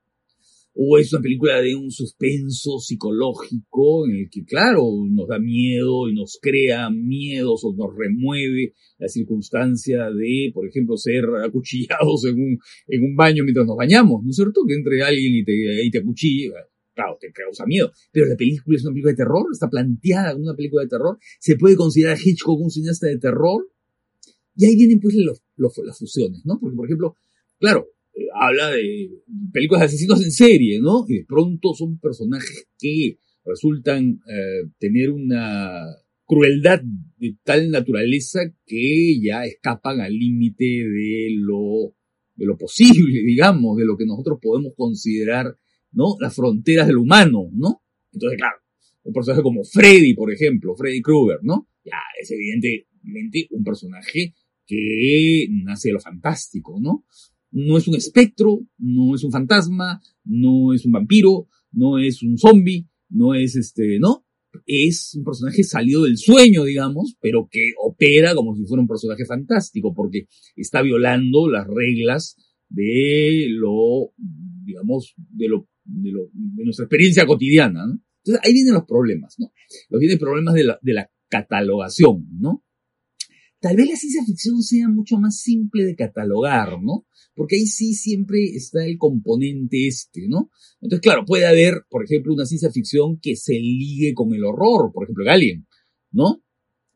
o 0.79 0.99
es 0.99 1.13
una 1.13 1.23
película 1.23 1.61
de 1.63 1.75
un 1.75 1.91
suspenso 1.91 2.79
psicológico 2.79 4.07
en 4.07 4.17
el 4.17 4.31
que, 4.31 4.45
claro, 4.45 4.83
nos 5.11 5.27
da 5.27 5.39
miedo 5.39 6.09
y 6.09 6.15
nos 6.15 6.39
crea 6.41 6.91
miedos 6.91 7.63
o 7.65 7.75
nos 7.75 7.97
remueve 7.97 8.75
la 8.99 9.09
circunstancia 9.09 10.11
de, 10.11 10.51
por 10.53 10.69
ejemplo, 10.69 10.99
ser 10.99 11.25
acuchillados 11.43 12.27
en 12.27 12.35
un, 12.35 12.59
en 12.89 13.05
un 13.05 13.17
baño 13.17 13.43
mientras 13.43 13.67
nos 13.67 13.77
bañamos, 13.77 14.23
¿no 14.23 14.29
es 14.29 14.37
cierto? 14.37 14.61
Que 14.69 14.75
entre 14.75 15.03
alguien 15.03 15.37
y 15.37 15.45
te, 15.45 15.87
y 15.87 15.91
te 15.91 15.99
acuchille, 15.99 16.53
claro, 16.95 17.17
te 17.19 17.33
causa 17.33 17.65
miedo. 17.65 17.91
Pero 18.13 18.27
la 18.27 18.37
película 18.37 18.77
es 18.77 18.85
una 18.85 18.93
película 18.93 19.13
de 19.13 19.17
terror, 19.17 19.47
está 19.51 19.71
planteada 19.71 20.33
como 20.33 20.45
una 20.45 20.57
película 20.57 20.83
de 20.83 20.89
terror, 20.89 21.19
se 21.41 21.57
puede 21.57 21.77
considerar 21.77 22.19
Hitchcock 22.23 22.61
un 22.61 22.71
cineasta 22.71 23.07
de 23.07 23.19
terror, 23.19 23.67
y 24.55 24.67
ahí 24.67 24.77
vienen 24.77 25.01
pues 25.01 25.15
las 25.17 25.99
fusiones, 25.99 26.45
¿no? 26.45 26.59
Porque, 26.59 26.77
por 26.77 26.87
ejemplo, 26.87 27.17
claro, 27.59 27.89
habla 28.35 28.71
de 28.71 29.11
películas 29.53 29.81
de 29.81 29.87
asesinos 29.87 30.23
en 30.25 30.31
serie, 30.31 30.81
¿no? 30.81 31.05
Y 31.09 31.19
de 31.19 31.25
pronto 31.25 31.75
son 31.75 31.99
personajes 31.99 32.69
que 32.79 33.19
resultan 33.45 34.21
eh, 34.29 34.69
tener 34.79 35.11
una 35.11 35.85
crueldad 36.25 36.81
de 37.19 37.37
tal 37.45 37.71
naturaleza 37.71 38.41
que 38.67 39.21
ya 39.21 39.45
escapan 39.45 40.01
al 40.01 40.13
límite 40.13 40.65
de 40.65 41.29
lo, 41.39 41.95
de 42.35 42.47
lo 42.47 42.57
posible, 42.57 43.21
digamos, 43.25 43.77
de 43.77 43.85
lo 43.85 43.97
que 43.97 44.07
nosotros 44.07 44.39
podemos 44.43 44.73
considerar, 44.77 45.57
¿no? 45.93 46.17
Las 46.21 46.35
fronteras 46.35 46.87
del 46.87 46.99
humano, 46.99 47.49
¿no? 47.53 47.83
Entonces, 48.13 48.39
claro, 48.39 48.57
un 49.05 49.13
personaje 49.13 49.43
como 49.43 49.63
Freddy, 49.65 50.15
por 50.15 50.33
ejemplo, 50.33 50.75
Freddy 50.75 51.01
Krueger, 51.01 51.39
¿no? 51.43 51.69
Ya 51.85 51.99
es 52.21 52.31
evidentemente 52.31 53.47
un 53.51 53.63
personaje 53.63 54.35
que 54.67 55.47
nace 55.51 55.91
de 55.91 55.95
lo 55.95 56.01
fantástico, 56.01 56.81
¿no? 56.81 57.05
No 57.57 57.79
es 57.79 57.89
un 57.89 57.95
espectro, 57.95 58.61
no 58.77 59.15
es 59.15 59.25
un 59.25 59.33
fantasma, 59.33 60.03
no 60.25 60.75
es 60.75 60.85
un 60.85 60.93
vampiro, 60.93 61.49
no 61.73 61.99
es 61.99 62.23
un 62.23 62.37
zombie, 62.37 62.87
no 63.09 63.35
es 63.35 63.57
este, 63.57 63.99
¿no? 63.99 64.27
Es 64.67 65.15
un 65.15 65.25
personaje 65.25 65.63
salido 65.65 66.03
del 66.03 66.19
sueño, 66.19 66.65
digamos, 66.65 67.17
pero 67.19 67.49
que 67.51 67.73
opera 67.83 68.35
como 68.35 68.55
si 68.55 68.67
fuera 68.67 68.83
un 68.83 68.89
personaje 68.89 69.25
fantástico, 69.25 69.95
porque 69.95 70.27
está 70.55 70.83
violando 70.83 71.49
las 71.49 71.67
reglas 71.67 72.37
de 72.69 73.47
lo, 73.49 74.13
digamos, 74.19 75.15
de 75.17 75.49
lo, 75.49 75.67
de 75.85 76.13
lo, 76.13 76.29
de 76.35 76.65
nuestra 76.65 76.85
experiencia 76.85 77.25
cotidiana, 77.25 77.87
¿no? 77.87 78.03
Entonces 78.23 78.45
ahí 78.45 78.53
vienen 78.53 78.75
los 78.75 78.85
problemas, 78.85 79.37
¿no? 79.39 79.51
Los 79.89 79.99
vienen 79.99 80.19
problemas 80.19 80.53
de 80.53 80.65
la, 80.65 80.79
de 80.83 80.93
la 80.93 81.11
catalogación, 81.31 82.27
¿no? 82.39 82.66
Tal 83.61 83.77
vez 83.77 83.89
la 83.89 83.97
ciencia 83.97 84.25
ficción 84.25 84.63
sea 84.63 84.89
mucho 84.89 85.17
más 85.19 85.41
simple 85.41 85.85
de 85.85 85.97
catalogar, 85.97 86.81
¿no? 86.83 87.07
porque 87.37 87.57
ahí 87.57 87.67
sí 87.67 87.93
siempre 87.93 88.43
está 88.55 88.85
el 88.85 88.97
componente 88.97 89.87
este, 89.87 90.27
¿no? 90.27 90.51
Entonces, 90.81 91.03
claro, 91.03 91.25
puede 91.27 91.47
haber, 91.47 91.83
por 91.91 92.03
ejemplo, 92.03 92.33
una 92.33 92.47
ciencia 92.47 92.71
ficción 92.71 93.21
que 93.21 93.37
se 93.37 93.53
ligue 93.53 94.15
con 94.15 94.35
el 94.35 94.43
horror, 94.43 94.91
por 94.93 95.05
ejemplo, 95.05 95.31
Alien, 95.31 95.67
¿no? 96.11 96.43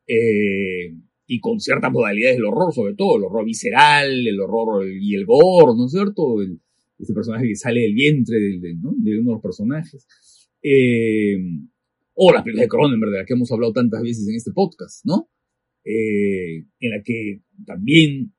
Eh, 0.07 0.97
y 1.27 1.41
con 1.41 1.61
ciertas 1.61 1.93
modalidades 1.93 2.39
del 2.39 2.47
horror, 2.47 2.73
sobre 2.73 2.95
todo, 2.95 3.19
el 3.19 3.25
horror 3.25 3.45
visceral, 3.45 4.27
el 4.27 4.41
horror 4.41 4.89
y 4.91 5.15
el 5.15 5.27
gore, 5.27 5.77
¿no 5.77 5.85
es 5.85 5.93
cierto? 5.93 6.41
El, 6.41 6.59
este 6.99 7.13
personaje 7.13 7.47
que 7.47 7.57
sale 7.57 7.83
del 7.83 7.95
vientre 7.95 8.39
de, 8.39 8.75
¿no? 8.77 8.95
de 8.97 9.19
uno 9.19 9.31
de 9.31 9.35
los 9.35 9.43
personajes. 9.43 10.07
Eh, 10.63 11.37
o 12.15 12.33
la 12.33 12.43
película 12.43 12.63
de 12.63 12.69
Cronenberg, 12.69 13.13
de 13.13 13.19
la 13.19 13.25
que 13.27 13.35
hemos 13.35 13.53
hablado 13.53 13.73
tantas 13.75 14.03
veces 14.03 14.27
en 14.27 14.37
este 14.37 14.53
podcast, 14.53 15.05
¿no? 15.05 15.29
Eh, 15.85 16.67
en 16.79 16.91
la 16.91 17.03
que 17.03 17.43
también 17.65 18.33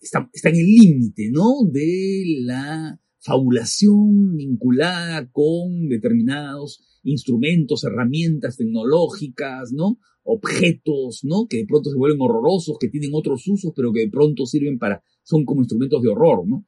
está, 0.00 0.28
está 0.32 0.48
en 0.48 0.56
el 0.56 0.66
límite, 0.66 1.30
¿no? 1.30 1.64
De 1.70 2.24
la 2.40 3.00
fabulación 3.18 4.36
vinculada 4.36 5.30
con 5.30 5.88
determinados 5.88 6.80
instrumentos, 7.02 7.84
herramientas 7.84 8.56
tecnológicas, 8.56 9.72
¿no? 9.72 9.98
Objetos, 10.22 11.20
¿no? 11.24 11.46
Que 11.48 11.58
de 11.58 11.66
pronto 11.66 11.90
se 11.90 11.96
vuelven 11.96 12.20
horrorosos, 12.20 12.78
que 12.78 12.88
tienen 12.88 13.10
otros 13.12 13.46
usos, 13.46 13.72
pero 13.74 13.92
que 13.92 14.00
de 14.00 14.10
pronto 14.10 14.46
sirven 14.46 14.78
para, 14.78 15.02
son 15.22 15.44
como 15.44 15.60
instrumentos 15.60 16.02
de 16.02 16.08
horror, 16.08 16.46
¿no? 16.48 16.66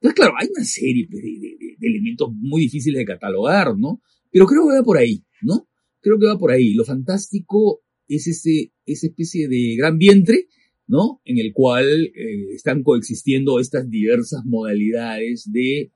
Entonces, 0.00 0.14
claro, 0.14 0.34
hay 0.38 0.48
una 0.54 0.64
serie 0.64 1.08
de, 1.10 1.18
de, 1.18 1.76
de 1.78 1.88
elementos 1.88 2.28
muy 2.32 2.62
difíciles 2.62 2.98
de 3.00 3.04
catalogar, 3.04 3.76
¿no? 3.76 4.00
Pero 4.30 4.46
creo 4.46 4.62
que 4.68 4.76
va 4.78 4.84
por 4.84 4.98
ahí, 4.98 5.24
¿no? 5.42 5.68
Creo 6.00 6.18
que 6.18 6.26
va 6.26 6.38
por 6.38 6.52
ahí. 6.52 6.74
Lo 6.74 6.84
fantástico 6.84 7.82
es 8.08 8.26
ese, 8.26 8.72
esa 8.86 9.06
especie 9.06 9.48
de 9.48 9.76
gran 9.76 9.98
vientre 9.98 10.48
¿no? 10.88 11.20
En 11.24 11.38
el 11.38 11.52
cual 11.52 11.86
eh, 11.86 12.54
están 12.54 12.82
coexistiendo 12.82 13.60
estas 13.60 13.88
diversas 13.88 14.44
modalidades 14.44 15.50
de 15.52 15.92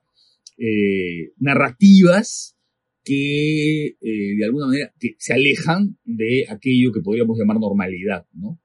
eh, 0.57 1.33
narrativas 1.37 2.55
que 3.03 3.87
eh, 3.87 4.35
de 4.37 4.45
alguna 4.45 4.67
manera 4.67 4.93
que 4.97 5.15
se 5.17 5.33
alejan 5.33 5.97
de 6.05 6.45
aquello 6.47 6.93
que 6.93 7.01
podríamos 7.01 7.37
llamar 7.37 7.59
normalidad, 7.59 8.25
¿no? 8.33 8.61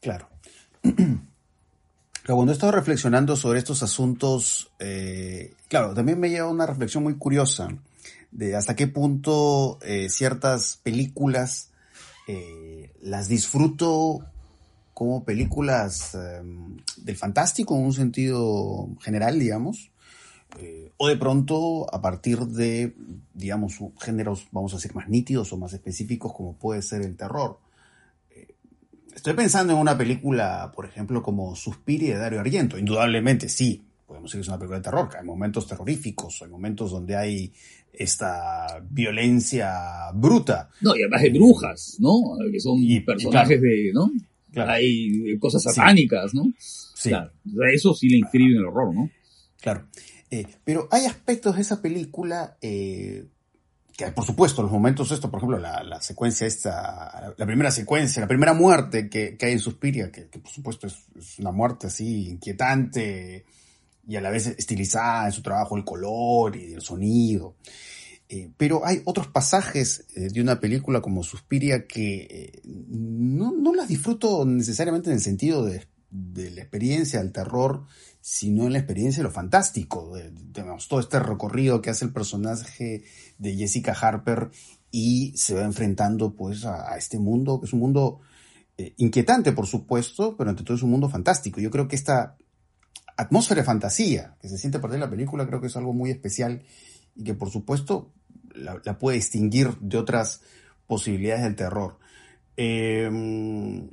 Claro. 0.00 0.28
Cuando 2.26 2.52
he 2.52 2.54
estado 2.54 2.72
reflexionando 2.72 3.36
sobre 3.36 3.58
estos 3.58 3.82
asuntos, 3.82 4.70
claro, 5.68 5.92
también 5.92 6.18
me 6.18 6.30
lleva 6.30 6.48
una 6.48 6.64
reflexión 6.64 7.02
muy 7.02 7.18
curiosa 7.18 7.68
de 8.34 8.54
hasta 8.54 8.76
qué 8.76 8.86
punto 8.86 9.78
ciertas 10.08 10.78
películas 10.82 11.70
eh, 12.26 12.90
las 13.02 13.28
disfruto 13.28 14.24
como 14.94 15.24
películas 15.24 16.14
em, 16.14 16.76
del 16.96 17.16
fantástico 17.16 17.76
en 17.76 17.84
un 17.84 17.92
sentido 17.92 18.88
general, 19.00 19.38
digamos, 19.38 19.90
eh, 20.58 20.90
o 20.96 21.08
de 21.08 21.16
pronto 21.16 21.92
a 21.92 22.00
partir 22.00 22.38
de, 22.38 22.94
digamos, 23.34 23.78
géneros, 24.00 24.46
vamos 24.52 24.72
a 24.72 24.76
decir, 24.76 24.94
más 24.94 25.08
nítidos 25.08 25.52
o 25.52 25.58
más 25.58 25.72
específicos 25.74 26.32
como 26.32 26.54
puede 26.56 26.80
ser 26.80 27.02
el 27.02 27.16
terror. 27.16 27.58
Eh, 28.30 28.54
estoy 29.14 29.34
pensando 29.34 29.74
en 29.74 29.80
una 29.80 29.98
película, 29.98 30.72
por 30.74 30.86
ejemplo, 30.86 31.22
como 31.22 31.56
Suspiria 31.56 32.14
de 32.14 32.20
Dario 32.20 32.40
Argento. 32.40 32.78
Indudablemente, 32.78 33.50
sí, 33.50 33.84
podemos 34.06 34.30
decir 34.30 34.38
que 34.38 34.42
es 34.42 34.48
una 34.48 34.58
película 34.58 34.78
de 34.78 34.84
terror, 34.84 35.10
hay 35.18 35.26
momentos 35.26 35.66
terroríficos, 35.66 36.40
hay 36.40 36.48
momentos 36.48 36.92
donde 36.92 37.16
hay 37.16 37.52
esta 37.98 38.80
violencia 38.88 40.10
bruta. 40.14 40.70
No, 40.80 40.94
y 40.96 41.02
además 41.02 41.22
de 41.22 41.30
brujas, 41.30 41.96
¿no? 42.00 42.36
Que 42.50 42.60
son 42.60 42.78
personajes 43.04 43.60
de, 43.60 43.90
¿no? 43.92 44.10
Hay 44.56 45.38
cosas 45.38 45.62
satánicas, 45.62 46.34
¿no? 46.34 46.44
Sí. 46.58 47.10
Claro. 47.10 47.32
Eso 47.72 47.94
sí 47.94 48.08
le 48.08 48.18
inscribe 48.18 48.52
en 48.52 48.58
el 48.58 48.66
horror, 48.66 48.94
¿no? 48.94 49.10
Claro. 49.60 49.88
Eh, 50.30 50.46
pero 50.64 50.88
hay 50.90 51.06
aspectos 51.06 51.56
de 51.56 51.62
esa 51.62 51.80
película 51.80 52.56
eh, 52.60 53.26
que, 53.96 54.06
por 54.08 54.24
supuesto, 54.24 54.62
los 54.62 54.72
momentos 54.72 55.10
estos, 55.10 55.30
por 55.30 55.38
ejemplo, 55.38 55.58
la, 55.58 56.00
secuencia 56.00 56.46
esta, 56.46 57.34
la 57.36 57.46
primera 57.46 57.70
secuencia, 57.70 58.20
la 58.20 58.28
primera 58.28 58.52
muerte 58.52 59.08
que, 59.08 59.36
hay 59.40 59.52
en 59.52 59.60
Suspiria, 59.60 60.10
que, 60.10 60.22
por 60.22 60.50
supuesto 60.50 60.86
es, 60.86 60.96
es, 61.16 61.38
una 61.38 61.52
muerte 61.52 61.86
así 61.86 62.28
inquietante, 62.30 63.44
y 64.06 64.16
a 64.16 64.20
la 64.20 64.30
vez 64.30 64.46
estilizada 64.46 65.26
en 65.26 65.32
su 65.32 65.42
trabajo 65.42 65.76
el 65.76 65.84
color 65.84 66.56
y 66.56 66.72
el 66.72 66.82
sonido. 66.82 67.56
Eh, 68.28 68.50
pero 68.56 68.86
hay 68.86 69.02
otros 69.04 69.28
pasajes 69.28 70.06
eh, 70.16 70.28
de 70.30 70.40
una 70.40 70.58
película 70.58 71.02
como 71.02 71.22
Suspiria 71.22 71.86
que 71.86 72.62
no, 72.64 73.52
no, 73.52 73.74
las 73.74 73.88
disfruto 73.88 74.46
necesariamente 74.46 75.10
en 75.10 75.16
el 75.16 75.22
sentido 75.22 75.64
de, 75.64 75.86
de, 76.10 76.50
la 76.50 76.62
experiencia 76.62 77.18
del 77.18 77.32
terror, 77.32 77.84
sino 78.22 78.64
en 78.64 78.72
la 78.72 78.78
experiencia 78.78 79.22
de 79.22 79.28
lo 79.28 79.30
fantástico, 79.30 80.16
de, 80.16 80.32
todo 80.88 81.00
este 81.00 81.20
recorrido 81.20 81.82
que 81.82 81.90
hace 81.90 82.06
el 82.06 82.12
personaje 82.12 83.04
de 83.36 83.56
Jessica 83.56 83.92
Harper 83.92 84.50
y 84.90 85.36
se 85.36 85.54
va 85.54 85.62
enfrentando 85.62 86.34
pues 86.34 86.64
a, 86.64 86.92
a 86.92 86.96
este 86.96 87.18
mundo, 87.18 87.60
que 87.60 87.66
es 87.66 87.72
un 87.74 87.80
mundo 87.80 88.20
inquietante 88.96 89.52
por 89.52 89.66
supuesto, 89.66 90.36
pero 90.36 90.50
ante 90.50 90.64
todo 90.64 90.76
es 90.76 90.82
un 90.82 90.90
mundo 90.90 91.08
fantástico. 91.10 91.60
Yo 91.60 91.70
creo 91.70 91.88
que 91.88 91.94
esta 91.94 92.36
atmósfera 93.16 93.60
de 93.60 93.66
fantasía 93.66 94.36
que 94.40 94.48
se 94.48 94.58
siente 94.58 94.78
a 94.78 94.80
partir 94.80 94.98
de 94.98 95.06
la 95.06 95.10
película 95.10 95.46
creo 95.46 95.60
que 95.60 95.68
es 95.68 95.76
algo 95.76 95.92
muy 95.92 96.10
especial 96.10 96.62
y 97.14 97.24
que 97.24 97.34
por 97.34 97.50
supuesto 97.50 98.12
la, 98.54 98.98
puede 98.98 99.16
distinguir 99.16 99.76
de 99.80 99.98
otras 99.98 100.42
posibilidades 100.86 101.44
del 101.44 101.56
terror. 101.56 101.98
Em, 102.56 103.90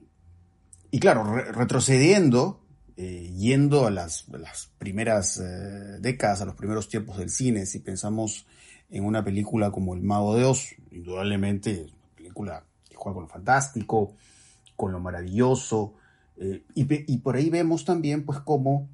y 0.91 0.99
claro, 0.99 1.23
retrocediendo, 1.23 2.61
eh, 2.97 3.33
yendo 3.35 3.87
a 3.87 3.91
las, 3.91 4.27
primeras 4.77 5.37
eh, 5.37 5.97
décadas, 5.99 6.41
a 6.41 6.45
los 6.45 6.55
primeros 6.55 6.89
tiempos 6.89 7.17
del 7.17 7.29
cine, 7.29 7.65
si 7.65 7.79
pensamos 7.79 8.45
en 8.89 9.05
una 9.05 9.23
película 9.23 9.71
como 9.71 9.93
El 9.93 10.01
Mago 10.01 10.35
de 10.35 10.45
Oz, 10.45 10.75
indudablemente 10.91 11.85
una 11.85 12.15
película 12.15 12.65
que 12.89 12.95
juega 12.95 13.15
con 13.15 13.23
lo 13.23 13.29
fantástico, 13.29 14.13
con 14.75 14.91
lo 14.91 14.99
maravilloso, 14.99 15.93
eh, 16.37 16.63
y, 16.75 17.13
y, 17.13 17.17
por 17.19 17.35
ahí 17.35 17.49
vemos 17.49 17.85
también 17.85 18.25
pues 18.25 18.39
cómo 18.39 18.89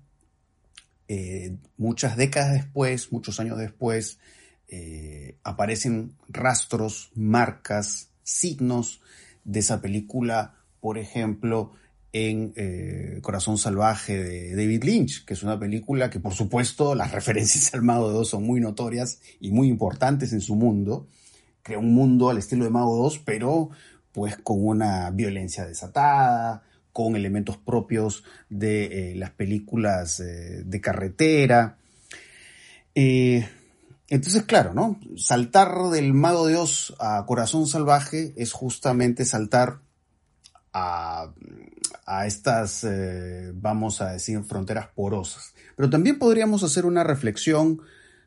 eh, 1.08 1.56
muchas 1.78 2.18
décadas 2.18 2.54
después, 2.54 3.12
muchos 3.12 3.40
años 3.40 3.58
después, 3.58 4.20
eh, 4.68 5.38
aparecen 5.44 6.16
rastros, 6.28 7.12
marcas, 7.16 8.10
signos 8.24 9.02
de 9.46 9.60
esa 9.60 9.82
película, 9.82 10.56
por 10.82 10.98
ejemplo, 10.98 11.72
en 12.12 12.54
eh, 12.56 13.20
Corazón 13.22 13.58
Salvaje 13.58 14.22
de 14.22 14.56
David 14.56 14.84
Lynch, 14.84 15.26
que 15.26 15.34
es 15.34 15.44
una 15.44 15.60
película 15.60 16.10
que 16.10 16.20
por 16.20 16.34
supuesto 16.34 16.96
las 16.96 17.12
referencias 17.14 17.74
al 17.74 17.84
Mago 17.84 18.20
de 18.20 18.26
son 18.26 18.44
muy 18.44 18.60
notorias 18.60 19.22
y 19.40 19.52
muy 19.52 19.68
importantes 19.68 20.34
en 20.34 20.42
su 20.42 20.56
mundo. 20.56 21.08
Crea 21.62 21.80
un 21.80 21.94
mundo 21.94 22.30
al 22.30 22.38
estilo 22.38 22.66
de 22.66 22.72
Mago 22.72 22.96
de 22.96 23.02
Oz, 23.04 23.20
pero 23.24 23.70
pues 24.12 24.36
con 24.38 24.66
una 24.66 25.10
violencia 25.12 25.66
desatada, 25.66 26.64
con 26.98 27.16
elementos 27.16 27.58
propios 27.58 28.24
de 28.50 29.12
eh, 29.12 29.16
las 29.16 29.30
películas 29.30 30.20
eh, 30.20 30.64
de 30.66 30.82
carretera. 30.82 31.78
Eh, 32.96 33.48
entonces, 34.08 34.46
claro, 34.46 34.74
¿no? 34.74 35.00
Saltar 35.16 35.78
del 35.92 36.16
Mago 36.16 36.48
de 36.48 36.56
Oz 36.56 36.96
a 37.00 37.24
Corazón 37.28 37.68
Salvaje 37.68 38.34
es 38.36 38.52
justamente 38.52 39.26
saltar 39.26 39.82
a, 40.74 41.32
a 42.08 42.26
estas, 42.26 42.84
vamos 43.54 44.02
a 44.02 44.14
decir, 44.14 44.42
fronteras 44.44 44.88
porosas. 44.88 45.54
Pero 45.76 45.92
también 45.92 46.18
podríamos 46.18 46.64
hacer 46.64 46.88
una 46.88 47.04
reflexión 47.04 47.80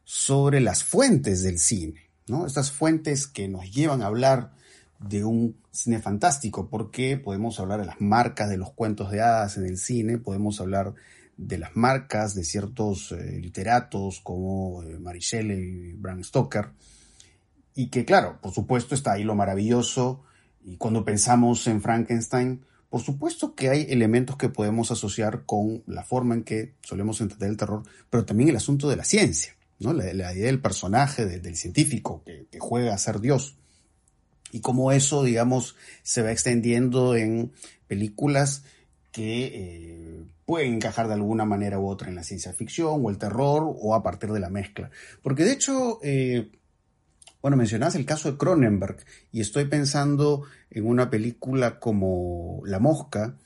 sobre 0.05 0.61
las 0.61 0.85
fuentes 0.85 1.43
del 1.43 1.59
cine, 1.59 2.09
¿no? 2.29 2.47
Estas 2.47 2.71
fuentes 2.71 3.27
que 3.27 3.49
nos 3.49 3.69
llevan 3.73 4.01
a 4.01 4.07
hablar 4.07 4.53
de 5.01 5.25
un 5.25 5.57
cine 5.71 6.01
fantástico, 6.01 6.69
porque 6.69 7.17
podemos 7.17 7.59
hablar 7.59 7.81
de 7.81 7.87
las 7.87 8.01
marcas 8.01 8.51
de 8.51 8.59
los 8.59 8.73
cuentos 8.73 9.11
de 9.11 9.23
hadas 9.23 9.57
en 9.57 9.65
el 9.65 9.79
cine, 9.79 10.19
podemos 10.19 10.61
hablar 10.61 10.95
de 11.37 11.59
las 11.59 11.75
marcas 11.75 12.35
de 12.35 12.45
ciertos 12.45 13.13
eh, 13.13 13.39
literatos 13.41 14.21
como 14.21 14.83
eh, 14.83 14.99
y 15.33 15.93
Bram 15.95 16.23
Stoker, 16.23 16.71
y 17.75 17.87
que 17.89 18.05
claro, 18.05 18.39
por 18.43 18.53
supuesto 18.53 18.95
está 18.95 19.13
ahí 19.13 19.25
lo 19.25 19.35
maravilloso, 19.35 20.23
y 20.63 20.77
cuando 20.77 21.05
pensamos 21.05 21.67
en 21.67 21.81
Frankenstein, 21.81 22.61
por 22.91 23.01
supuesto 23.01 23.55
que 23.55 23.71
hay 23.71 23.87
elementos 23.89 24.37
que 24.37 24.51
podemos 24.51 24.91
asociar 24.91 25.45
con 25.47 25.83
la 25.87 26.05
forma 26.05 26.35
en 26.35 26.43
que 26.43 26.75
solemos 26.83 27.23
entender 27.23 27.49
el 27.49 27.57
terror, 27.57 27.85
pero 28.11 28.27
también 28.27 28.51
el 28.51 28.57
asunto 28.57 28.91
de 28.91 28.97
la 28.97 29.05
ciencia, 29.05 29.57
¿no? 29.79 29.95
la, 29.95 30.11
idea 30.11 30.47
del 30.47 30.61
personaje, 30.61 31.25
del 31.25 31.57
científico 31.57 32.23
que 32.25 32.59
juega 32.59 32.93
a 32.93 32.99
ser 32.99 33.21
Dios 33.21 33.60
y 34.53 34.61
cómo 34.61 34.93
eso, 34.93 35.23
digamos, 35.25 35.77
se 36.03 36.23
va 36.23 36.33
extendiendo 36.33 37.15
en 37.15 37.53
películas 37.87 38.65
que 39.13 39.47
eh, 39.53 40.25
pueden 40.45 40.75
encajar 40.75 41.09
de 41.09 41.15
alguna 41.15 41.45
manera 41.45 41.79
u 41.79 41.89
otra 41.89 42.09
en 42.09 42.15
la 42.15 42.25
ciencia 42.25 42.53
ficción 42.53 43.01
o 43.05 43.11
el 43.11 43.19
terror 43.19 43.77
o 43.81 43.95
a 43.95 44.03
partir 44.03 44.31
de 44.31 44.41
la 44.41 44.51
mezcla. 44.51 44.91
Porque 45.23 45.45
de 45.45 45.53
hecho, 45.53 45.99
eh, 46.03 46.51
bueno, 47.43 47.57
mencionas 47.57 47.95
el 47.95 48.05
caso 48.05 48.31
de 48.31 48.39
Cronenberg 48.39 48.99
y 49.33 49.41
estoy 49.41 49.65
pensando 49.65 50.45
en 50.71 50.87
una 50.87 51.11
película 51.11 51.79
como 51.79 52.63
La 52.65 52.79
Mosca, 52.79 53.37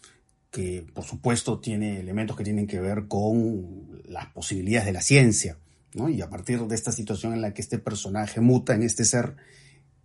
que 0.50 0.86
por 0.94 1.04
supuesto 1.04 1.58
tiene 1.60 2.00
elementos 2.00 2.36
que 2.36 2.44
tienen 2.44 2.66
que 2.66 2.80
ver 2.80 3.06
con 3.08 4.02
las 4.06 4.26
posibilidades 4.26 4.86
de 4.86 4.92
la 4.92 5.00
ciencia, 5.00 5.58
¿no? 5.94 6.08
Y 6.08 6.22
a 6.22 6.30
partir 6.30 6.60
de 6.60 6.74
esta 6.74 6.92
situación 6.92 7.32
en 7.32 7.40
la 7.40 7.54
que 7.54 7.62
este 7.62 7.78
personaje 7.78 8.40
muta 8.40 8.74
en 8.74 8.82
este 8.82 9.04
ser 9.04 9.36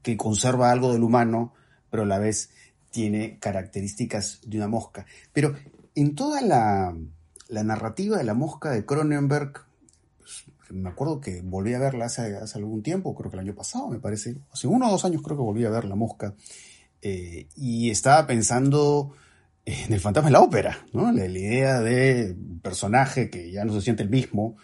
que 0.02 0.18
conserva 0.18 0.72
algo 0.72 0.94
del 0.94 1.04
humano, 1.04 1.54
pero 1.90 2.04
a 2.04 2.06
la 2.06 2.20
vez 2.20 2.52
tiene 2.92 3.38
características 3.40 4.42
de 4.46 4.58
una 4.58 4.68
mosca. 4.68 5.06
Pero 5.34 5.56
en 5.96 6.16
toda 6.16 6.42
la, 6.42 6.96
narrativa 7.50 8.18
de 8.18 8.24
la 8.24 8.34
mosca 8.34 8.72
de 8.72 8.86
Cronenberg, 8.86 9.66
pues, 10.18 10.46
me 10.70 10.90
acuerdo 10.90 11.20
que 11.20 11.42
volví 11.42 11.74
a 11.74 11.80
verla 11.80 12.06
hace, 12.06 12.38
algún 12.56 12.84
tiempo, 12.84 13.16
creo 13.16 13.30
que 13.30 13.38
el 13.38 13.42
año 13.42 13.56
pasado, 13.56 13.90
me 13.90 14.00
parece, 14.00 14.38
hace 14.52 14.68
uno 14.68 14.88
o 14.88 14.92
dos 14.92 15.06
años 15.06 15.22
creo 15.24 15.38
que 15.38 15.44
volví 15.44 15.66
a 15.66 15.70
ver 15.70 15.86
la 15.86 15.96
mosca, 15.96 16.34
eh, 17.02 17.48
y 17.56 17.90
estaba 17.90 18.28
pensando 18.28 19.14
en 19.66 19.94
el 19.94 20.00
fantasma 20.00 20.30
de 20.30 20.34
la 20.34 20.42
ópera, 20.42 20.86
¿no? 20.94 21.12
la, 21.12 21.26
idea 21.26 21.80
de 21.80 22.36
un 22.38 22.60
personaje 22.60 23.30
que 23.30 23.52
ya 23.52 23.66
no 23.66 23.74
se 23.74 23.82
siente 23.82 24.04
el 24.04 24.10
mismo, 24.10 24.58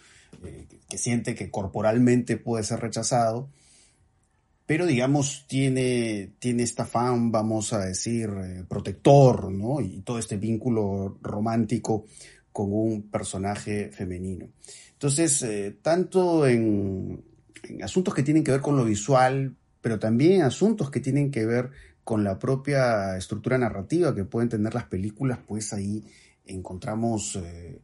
eh, 0.44 0.66
que 0.88 0.98
siente 0.98 1.34
que 1.34 1.50
corporalmente 1.50 2.36
puede 2.36 2.64
ser 2.64 2.80
rechazado, 2.80 3.48
pero 4.66 4.84
digamos 4.84 5.46
tiene, 5.46 6.34
tiene 6.40 6.64
esta 6.64 6.84
fan, 6.84 7.30
vamos 7.30 7.72
a 7.72 7.78
decir, 7.78 8.28
eh, 8.36 8.64
protector, 8.68 9.52
¿no? 9.52 9.80
Y 9.80 10.00
todo 10.00 10.18
este 10.18 10.36
vínculo 10.36 11.18
romántico 11.22 12.04
con 12.52 12.72
un 12.72 13.10
personaje 13.10 13.90
femenino. 13.92 14.48
Entonces, 14.92 15.42
eh, 15.42 15.78
tanto 15.82 16.46
en, 16.46 17.22
asuntos 17.82 18.14
que 18.14 18.24
tienen 18.24 18.42
que 18.42 18.50
ver 18.50 18.60
con 18.60 18.76
lo 18.76 18.84
visual, 18.84 19.54
pero 19.80 19.98
también 19.98 20.42
asuntos 20.42 20.90
que 20.90 21.00
tienen 21.00 21.30
que 21.30 21.46
ver 21.46 21.70
con 22.02 22.24
la 22.24 22.38
propia 22.38 23.16
estructura 23.16 23.58
narrativa 23.58 24.14
que 24.14 24.24
pueden 24.24 24.48
tener 24.48 24.74
las 24.74 24.86
películas, 24.86 25.38
pues 25.46 25.72
ahí 25.72 26.02
encontramos 26.44 27.36
eh, 27.36 27.80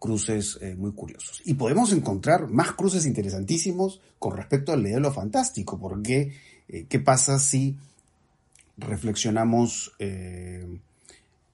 cruces 0.00 0.58
eh, 0.60 0.74
muy 0.74 0.92
curiosos. 0.92 1.42
Y 1.44 1.54
podemos 1.54 1.92
encontrar 1.92 2.48
más 2.48 2.72
cruces 2.72 3.06
interesantísimos 3.06 4.00
con 4.18 4.36
respecto 4.36 4.72
al 4.72 4.82
de 4.82 4.98
lo 4.98 5.12
fantástico, 5.12 5.78
porque 5.78 6.32
eh, 6.68 6.86
¿qué 6.88 6.98
pasa 6.98 7.38
si 7.38 7.76
reflexionamos 8.78 9.92
eh, 9.98 10.66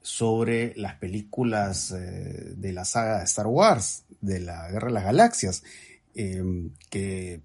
sobre 0.00 0.74
las 0.76 0.94
películas 0.94 1.92
de 1.92 2.72
la 2.72 2.84
saga 2.84 3.18
de 3.18 3.24
Star 3.24 3.48
Wars, 3.48 4.04
de 4.20 4.38
la 4.38 4.70
Guerra 4.70 4.86
de 4.86 4.94
las 4.94 5.04
Galaxias, 5.04 5.64
que 6.14 7.40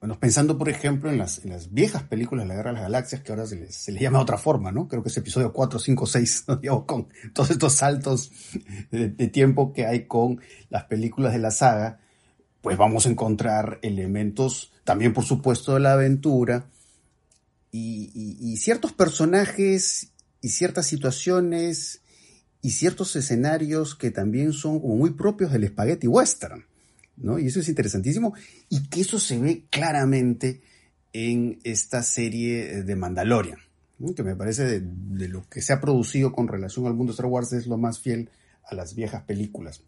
bueno, 0.00 0.18
pensando, 0.20 0.56
por 0.56 0.68
ejemplo, 0.68 1.10
en 1.10 1.18
las, 1.18 1.42
viejas 1.72 2.04
películas 2.04 2.44
de 2.44 2.48
la 2.48 2.54
Guerra 2.54 2.70
de 2.70 2.74
las 2.74 2.82
Galaxias, 2.84 3.22
que 3.22 3.32
ahora 3.32 3.46
se 3.46 3.56
les, 3.56 3.86
llama 4.00 4.18
de 4.18 4.22
otra 4.22 4.38
forma, 4.38 4.70
¿no? 4.70 4.86
Creo 4.86 5.02
que 5.02 5.08
es 5.08 5.16
episodio 5.16 5.52
4, 5.52 5.78
5, 5.78 6.06
6, 6.06 6.44
digamos, 6.60 6.84
con 6.84 7.08
todos 7.32 7.50
estos 7.50 7.74
saltos 7.74 8.30
de, 8.92 9.08
tiempo 9.28 9.72
que 9.72 9.86
hay 9.86 10.06
con 10.06 10.40
las 10.70 10.84
películas 10.84 11.32
de 11.32 11.40
la 11.40 11.50
saga, 11.50 12.00
pues 12.60 12.76
vamos 12.76 13.06
a 13.06 13.10
encontrar 13.10 13.80
elementos 13.82 14.72
también, 14.84 15.12
por 15.12 15.24
supuesto, 15.24 15.74
de 15.74 15.80
la 15.80 15.94
aventura 15.94 16.66
y 17.70 18.56
ciertos 18.56 18.92
personajes 18.92 20.12
y 20.40 20.48
ciertas 20.48 20.86
situaciones 20.86 22.02
y 22.62 22.70
ciertos 22.70 23.14
escenarios 23.16 23.94
que 23.94 24.10
también 24.10 24.52
son 24.52 24.80
muy 24.80 25.10
propios 25.10 25.52
del 25.52 25.66
spaghetti 25.68 26.06
western. 26.06 26.64
Y 27.38 27.46
eso 27.46 27.60
es 27.60 27.68
interesantísimo 27.68 28.34
y 28.68 28.88
que 28.88 29.00
eso 29.00 29.18
se 29.18 29.38
ve 29.38 29.64
claramente 29.70 30.60
en 31.12 31.58
esta 31.64 32.02
serie 32.02 32.82
de 32.82 32.96
Mandalorian, 32.96 33.58
que 34.14 34.22
me 34.22 34.36
parece 34.36 34.80
de, 34.80 35.28
lo 35.28 35.48
que 35.48 35.62
se 35.62 35.72
ha 35.72 35.80
producido 35.80 36.32
con 36.32 36.48
relación 36.48 36.86
al 36.86 36.94
mundo 36.94 37.12
Star 37.12 37.26
Wars 37.26 37.52
es 37.52 37.66
lo 37.66 37.76
más 37.76 37.98
fiel 37.98 38.30
a 38.62 38.74
las 38.74 38.94
viejas 38.94 39.22
películas. 39.24 39.82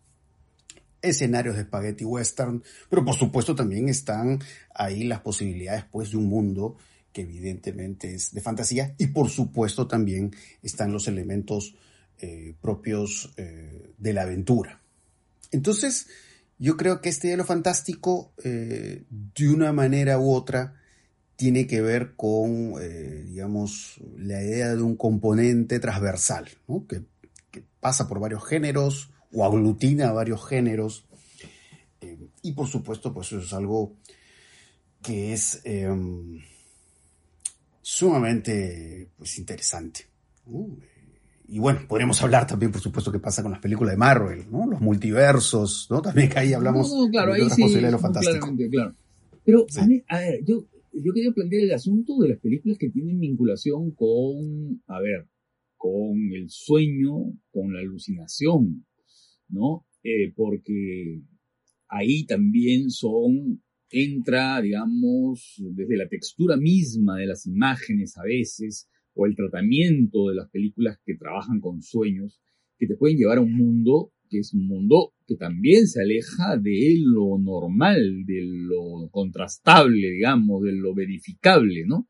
Escenarios 1.02 1.56
de 1.56 1.62
spaghetti 1.62 2.04
western, 2.04 2.62
pero 2.88 3.04
por 3.04 3.14
supuesto 3.14 3.54
también 3.54 3.88
están 3.88 4.40
ahí 4.74 5.04
las 5.04 5.20
posibilidades 5.20 5.84
pues 5.90 6.10
de 6.10 6.16
un 6.16 6.26
mundo 6.26 6.76
que 7.12 7.22
evidentemente 7.22 8.14
es 8.14 8.32
de 8.32 8.40
fantasía 8.40 8.94
y 8.98 9.08
por 9.08 9.28
supuesto 9.30 9.86
también 9.86 10.32
están 10.62 10.92
los 10.92 11.08
elementos 11.08 11.74
eh, 12.18 12.54
propios 12.60 13.32
eh, 13.36 13.92
de 13.96 14.12
la 14.12 14.22
aventura. 14.22 14.82
Entonces, 15.52 16.08
yo 16.60 16.76
creo 16.76 17.00
que 17.00 17.08
este 17.08 17.28
hielo 17.28 17.44
fantástico, 17.46 18.34
eh, 18.44 19.04
de 19.08 19.48
una 19.48 19.72
manera 19.72 20.18
u 20.18 20.30
otra, 20.30 20.74
tiene 21.34 21.66
que 21.66 21.80
ver 21.80 22.16
con, 22.16 22.74
eh, 22.82 23.24
digamos, 23.26 23.98
la 24.18 24.42
idea 24.42 24.76
de 24.76 24.82
un 24.82 24.94
componente 24.94 25.80
transversal, 25.80 26.50
¿no? 26.68 26.86
que, 26.86 27.02
pasa 27.80 28.06
por 28.06 28.20
varios 28.20 28.46
géneros 28.46 29.10
o 29.32 29.42
aglutina 29.42 30.12
varios 30.12 30.46
géneros. 30.46 31.06
Eh, 32.02 32.28
y 32.42 32.52
por 32.52 32.66
supuesto, 32.66 33.14
pues 33.14 33.28
eso 33.28 33.40
es 33.40 33.54
algo 33.54 33.96
que 35.02 35.32
es 35.32 35.62
em, 35.64 36.42
sumamente 37.80 39.08
pues, 39.16 39.38
interesante. 39.38 40.08
Y 41.50 41.58
bueno, 41.58 41.80
podríamos 41.88 42.22
hablar 42.22 42.46
también, 42.46 42.70
por 42.70 42.80
supuesto, 42.80 43.10
qué 43.10 43.18
pasa 43.18 43.42
con 43.42 43.50
las 43.50 43.60
películas 43.60 43.94
de 43.94 43.98
Marvel, 43.98 44.44
¿no? 44.50 44.66
Los 44.66 44.80
multiversos, 44.80 45.88
¿no? 45.90 46.00
También 46.00 46.28
que 46.28 46.38
ahí 46.38 46.52
hablamos 46.52 46.92
claro, 47.10 47.34
de 47.34 47.42
ahí 47.42 47.50
sí, 47.50 47.74
de 47.74 47.90
lo 47.90 47.98
fantástico. 47.98 48.48
Claro. 48.70 48.94
Pero, 49.44 49.66
a, 49.76 49.86
mí, 49.86 50.00
a 50.08 50.18
ver, 50.20 50.44
yo 50.44 50.64
yo 50.92 51.12
quería 51.12 51.32
plantear 51.32 51.62
el 51.62 51.72
asunto 51.72 52.18
de 52.18 52.30
las 52.30 52.38
películas 52.38 52.78
que 52.78 52.90
tienen 52.90 53.20
vinculación 53.20 53.92
con, 53.92 54.82
a 54.86 55.00
ver, 55.00 55.28
con 55.76 56.32
el 56.34 56.50
sueño, 56.50 57.32
con 57.50 57.72
la 57.72 57.80
alucinación, 57.80 58.86
¿no? 59.48 59.86
Eh, 60.02 60.32
porque 60.34 61.22
ahí 61.88 62.24
también 62.26 62.90
son, 62.90 63.62
entra, 63.90 64.60
digamos, 64.60 65.56
desde 65.58 65.96
la 65.96 66.08
textura 66.08 66.56
misma 66.56 67.16
de 67.18 67.26
las 67.26 67.46
imágenes 67.46 68.16
a 68.18 68.22
veces, 68.24 68.88
o 69.14 69.26
el 69.26 69.36
tratamiento 69.36 70.28
de 70.28 70.36
las 70.36 70.48
películas 70.50 70.98
que 71.04 71.16
trabajan 71.16 71.60
con 71.60 71.82
sueños, 71.82 72.40
que 72.78 72.86
te 72.86 72.96
pueden 72.96 73.16
llevar 73.16 73.38
a 73.38 73.42
un 73.42 73.54
mundo 73.54 74.12
que 74.30 74.38
es 74.38 74.54
un 74.54 74.66
mundo 74.66 75.12
que 75.26 75.36
también 75.36 75.88
se 75.88 76.00
aleja 76.00 76.56
de 76.56 76.94
lo 77.02 77.38
normal, 77.38 78.24
de 78.24 78.42
lo 78.44 79.08
contrastable, 79.10 80.08
digamos, 80.08 80.62
de 80.62 80.72
lo 80.72 80.94
verificable, 80.94 81.84
¿no? 81.84 82.08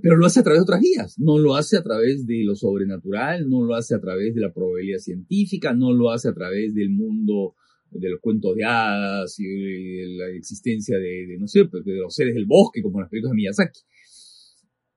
Pero 0.00 0.16
lo 0.16 0.26
hace 0.26 0.40
a 0.40 0.42
través 0.42 0.60
de 0.60 0.62
otras 0.62 0.80
vías, 0.80 1.18
no 1.18 1.38
lo 1.38 1.54
hace 1.54 1.76
a 1.76 1.82
través 1.82 2.26
de 2.26 2.44
lo 2.44 2.54
sobrenatural, 2.54 3.48
no 3.48 3.62
lo 3.62 3.74
hace 3.74 3.94
a 3.94 4.00
través 4.00 4.34
de 4.34 4.40
la 4.40 4.52
probabilidad 4.52 4.98
científica, 4.98 5.74
no 5.74 5.92
lo 5.92 6.10
hace 6.10 6.28
a 6.28 6.34
través 6.34 6.74
del 6.74 6.90
mundo 6.90 7.54
de 7.90 8.10
los 8.10 8.20
cuentos 8.20 8.54
de 8.54 8.64
hadas 8.64 9.38
y 9.38 9.44
de 9.44 10.06
la 10.16 10.28
existencia 10.28 10.98
de, 10.98 11.36
no 11.38 11.46
sé, 11.46 11.66
pues, 11.66 11.84
de 11.84 11.96
los 11.96 12.14
seres 12.14 12.34
del 12.34 12.46
bosque, 12.46 12.82
como 12.82 12.98
en 12.98 13.02
las 13.02 13.10
películas 13.10 13.32
de 13.32 13.36
Miyazaki. 13.36 13.80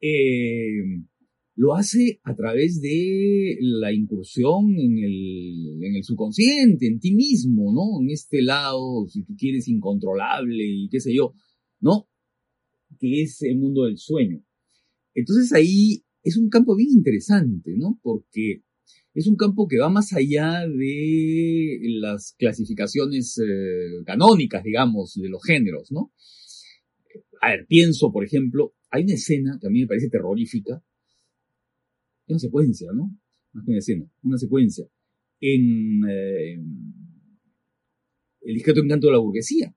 Eh, 0.01 0.81
lo 1.55 1.75
hace 1.75 2.19
a 2.23 2.35
través 2.35 2.81
de 2.81 3.57
la 3.61 3.93
incursión 3.93 4.73
en 4.79 4.97
el, 4.97 5.83
en 5.83 5.95
el 5.95 6.03
subconsciente, 6.03 6.87
en 6.87 6.99
ti 6.99 7.13
mismo, 7.13 7.71
¿no? 7.71 8.01
En 8.01 8.09
este 8.09 8.41
lado, 8.41 9.07
si 9.07 9.23
tú 9.23 9.35
quieres, 9.37 9.67
incontrolable 9.67 10.63
y 10.65 10.89
qué 10.89 10.99
sé 10.99 11.13
yo, 11.13 11.33
¿no? 11.79 12.07
Que 12.99 13.21
es 13.21 13.41
el 13.43 13.57
mundo 13.57 13.83
del 13.83 13.97
sueño. 13.97 14.43
Entonces 15.13 15.53
ahí 15.53 16.03
es 16.23 16.37
un 16.37 16.49
campo 16.49 16.75
bien 16.75 16.89
interesante, 16.91 17.75
¿no? 17.77 17.99
Porque 18.01 18.63
es 19.13 19.27
un 19.27 19.35
campo 19.35 19.67
que 19.67 19.77
va 19.77 19.89
más 19.89 20.13
allá 20.13 20.65
de 20.67 21.79
las 21.99 22.33
clasificaciones 22.37 23.37
eh, 23.37 24.03
canónicas, 24.05 24.63
digamos, 24.63 25.15
de 25.15 25.29
los 25.29 25.43
géneros, 25.43 25.91
¿no? 25.91 26.13
A 27.41 27.49
ver, 27.49 27.65
pienso, 27.67 28.11
por 28.11 28.23
ejemplo, 28.23 28.73
hay 28.91 29.03
una 29.03 29.13
escena 29.13 29.57
que 29.59 29.67
a 29.67 29.69
mí 29.69 29.81
me 29.81 29.87
parece 29.87 30.09
terrorífica, 30.09 30.83
una 32.27 32.39
secuencia, 32.39 32.91
¿no? 32.93 33.17
Más 33.53 33.65
que 33.65 33.71
una 33.71 33.79
escena, 33.79 34.05
una 34.23 34.37
secuencia. 34.37 34.85
En 35.39 36.01
eh, 36.09 36.53
El 38.41 38.53
discreto 38.53 38.81
encanto 38.81 39.07
de 39.07 39.13
la 39.13 39.19
burguesía, 39.19 39.73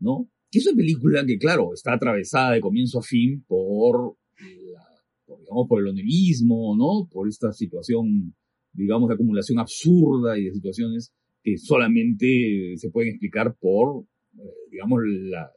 ¿no? 0.00 0.30
Que 0.50 0.58
es 0.58 0.66
una 0.66 0.76
película 0.76 1.24
que, 1.26 1.38
claro, 1.38 1.72
está 1.74 1.92
atravesada 1.92 2.52
de 2.52 2.60
comienzo 2.60 2.98
a 2.98 3.02
fin 3.02 3.44
por, 3.46 4.16
digamos, 4.38 5.66
por 5.68 5.80
el 5.80 5.88
onerismo, 5.88 6.74
¿no? 6.76 7.08
Por 7.10 7.28
esta 7.28 7.52
situación, 7.52 8.34
digamos, 8.72 9.08
de 9.08 9.14
acumulación 9.14 9.58
absurda 9.58 10.38
y 10.38 10.44
de 10.44 10.52
situaciones 10.52 11.12
que 11.42 11.58
solamente 11.58 12.74
se 12.76 12.90
pueden 12.90 13.10
explicar 13.10 13.54
por, 13.60 14.06
eh, 14.38 14.54
digamos, 14.70 15.00
la, 15.04 15.50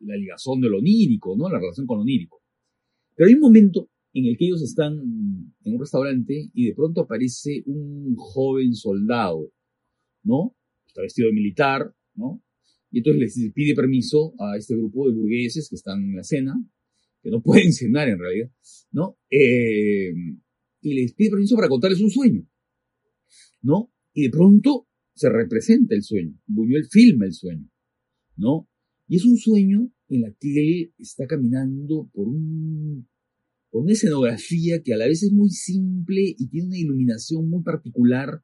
la 0.00 0.16
ligazón 0.16 0.60
de 0.60 0.68
lo 0.68 0.78
onírico, 0.78 1.36
¿no? 1.36 1.48
La 1.48 1.58
relación 1.58 1.86
con 1.86 1.98
lo 1.98 2.02
onírico. 2.02 2.42
Pero 3.14 3.28
hay 3.28 3.34
un 3.34 3.40
momento 3.40 3.90
en 4.12 4.26
el 4.26 4.36
que 4.36 4.46
ellos 4.46 4.62
están 4.62 4.94
en 4.94 5.74
un 5.74 5.80
restaurante 5.80 6.50
y 6.52 6.66
de 6.66 6.74
pronto 6.74 7.02
aparece 7.02 7.62
un 7.66 8.14
joven 8.16 8.74
soldado, 8.74 9.52
¿no? 10.22 10.56
Está 10.86 11.02
vestido 11.02 11.28
de 11.28 11.34
militar, 11.34 11.92
¿no? 12.14 12.42
Y 12.90 12.98
entonces 12.98 13.36
les 13.36 13.52
pide 13.52 13.74
permiso 13.74 14.34
a 14.38 14.56
este 14.56 14.76
grupo 14.76 15.08
de 15.08 15.16
burgueses 15.16 15.68
que 15.68 15.74
están 15.74 16.00
en 16.00 16.16
la 16.16 16.22
cena, 16.22 16.54
que 17.22 17.30
no 17.30 17.42
pueden 17.42 17.72
cenar 17.72 18.08
en 18.08 18.18
realidad, 18.18 18.50
¿no? 18.92 19.18
Eh, 19.30 20.12
y 20.80 20.94
les 20.94 21.12
pide 21.14 21.30
permiso 21.30 21.56
para 21.56 21.68
contarles 21.68 22.00
un 22.00 22.10
sueño, 22.10 22.46
¿no? 23.62 23.92
Y 24.12 24.24
de 24.24 24.30
pronto 24.30 24.86
se 25.12 25.28
representa 25.28 25.94
el 25.94 26.02
sueño, 26.02 26.38
Buñuel 26.46 26.86
filma 26.86 27.26
el 27.26 27.32
sueño, 27.32 27.68
¿no? 28.36 28.68
Y 29.06 29.16
es 29.16 29.24
un 29.24 29.36
sueño 29.36 29.90
en 30.08 30.22
la 30.22 30.32
que 30.38 30.60
él 30.60 30.94
está 30.98 31.26
caminando 31.26 32.08
por 32.12 32.28
un 32.28 33.08
con 33.74 33.82
una 33.82 33.92
escenografía 33.92 34.84
que 34.84 34.94
a 34.94 34.96
la 34.96 35.08
vez 35.08 35.24
es 35.24 35.32
muy 35.32 35.50
simple 35.50 36.22
y 36.38 36.48
tiene 36.48 36.68
una 36.68 36.78
iluminación 36.78 37.50
muy 37.50 37.64
particular, 37.64 38.40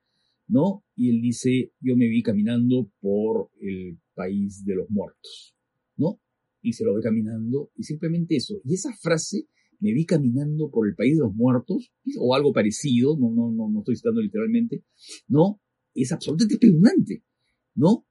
¿no? 0.49 0.85
Y 0.96 1.11
él 1.11 1.23
dice, 1.23 1.73
yo 1.79 1.94
me 1.94 2.09
vi 2.09 2.20
caminando 2.20 2.90
por 2.99 3.49
el 3.61 4.01
país 4.14 4.64
de 4.64 4.75
los 4.75 4.90
muertos, 4.90 5.55
¿no? 5.96 6.20
Y 6.62 6.73
se 6.73 6.85
lo 6.85 6.94
ve 6.94 7.01
caminando 7.01 7.70
y 7.77 7.85
simplemente 7.85 8.35
eso. 8.35 8.61
Y 8.64 8.75
esa 8.75 8.92
frase, 8.92 9.46
me 9.79 9.92
vi 9.92 10.05
caminando 10.05 10.68
por 10.68 10.88
el 10.88 10.96
país 10.96 11.16
de 11.16 11.23
los 11.23 11.33
muertos, 11.33 11.92
o 12.18 12.35
algo 12.35 12.53
parecido, 12.53 13.16
no, 13.16 13.31
no, 13.31 13.53
no, 13.53 13.70
no 13.70 13.79
estoy 13.79 13.94
citando 13.94 14.20
literalmente, 14.20 14.83
¿no? 15.29 15.61
Es 15.94 16.11
absolutamente 16.11 16.55
espeluznante, 16.55 17.23
¿no? 17.77 18.05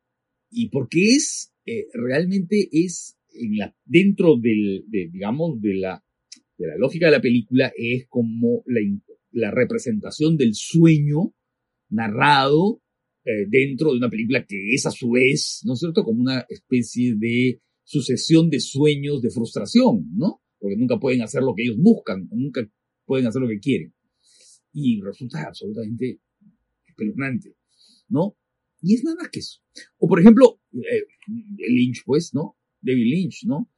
Y 0.50 0.70
porque 0.70 1.16
es, 1.16 1.54
eh, 1.65 1.88
realmente 1.93 2.69
es 2.72 3.17
en 3.32 3.58
la, 3.58 3.76
dentro 3.86 4.38
del, 4.38 4.86
de, 4.88 5.10
digamos, 5.12 5.62
de 5.62 5.76
la 5.76 6.04
de 6.60 6.67
la 6.67 6.78
lógica 6.78 7.06
de 7.06 7.13
la 7.13 7.22
película 7.22 7.72
es 7.76 8.06
como 8.08 8.63
la, 9.32 9.52
representación 9.52 10.36
del 10.36 10.54
sueño 10.54 11.34
narrado 11.89 12.82
eh, 13.24 13.45
dentro 13.48 13.91
de 13.91 13.98
una 13.98 14.10
película 14.10 14.45
que 14.45 14.74
es 14.74 14.86
a 14.86 14.91
su 14.91 15.12
vez, 15.12 15.62
¿no 15.63 15.74
es 15.74 15.80
cierto?, 15.80 16.04
como 16.04 16.19
una 16.19 16.45
especie 16.50 17.15
de 17.15 17.62
sucesión 17.84 18.50
de 18.50 18.60
sueños 18.60 19.22
de 19.22 19.32
frustración, 19.32 20.12
¿no? 20.15 20.41
Porque 20.60 20.76
nunca 20.76 21.00
pueden 21.00 21.22
hacer 21.22 21.41
lo 21.41 21.56
que 21.56 21.63
ellos 21.63 21.78
buscan, 21.80 22.28
nunca 22.32 22.69
pueden 23.06 23.26
hacer 23.26 23.41
lo 23.41 23.48
que 23.48 23.60
quieren. 23.60 23.93
Y 24.74 25.02
resulta 25.02 25.41
absolutamente 25.48 26.19
espeluznante, 26.86 27.56
¿no? 28.10 28.36
Y 28.82 28.95
es 28.95 29.04
nada 29.04 29.17
más 29.17 29.30
que 29.30 29.39
eso. 29.39 29.62
O 29.98 30.08
por 30.08 30.19
ejemplo, 30.19 30.59
eh, 30.73 31.03
Lynch, 31.69 32.03
pues, 32.05 32.34
¿no? 32.34 32.58
David 32.82 33.05
Lynch, 33.05 33.45
¿no? 33.45 33.69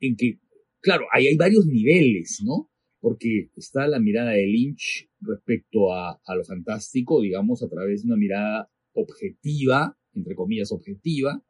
En 0.00 0.16
que 0.16 0.38
claro, 0.80 1.06
ahí 1.12 1.26
hay 1.26 1.36
varios 1.36 1.66
niveles, 1.66 2.42
¿no? 2.44 2.70
Porque 3.00 3.50
está 3.56 3.86
la 3.86 4.00
mirada 4.00 4.32
de 4.32 4.46
Lynch 4.46 5.08
respecto 5.20 5.92
a, 5.92 6.20
lo 6.34 6.44
fantástico, 6.44 7.20
digamos, 7.20 7.62
a 7.62 7.68
través 7.68 8.02
de 8.02 8.08
una 8.08 8.16
mirada 8.16 8.70
objetiva, 8.92 9.96
entre 10.14 10.34
comillas, 10.34 10.72
objetiva. 10.72 11.42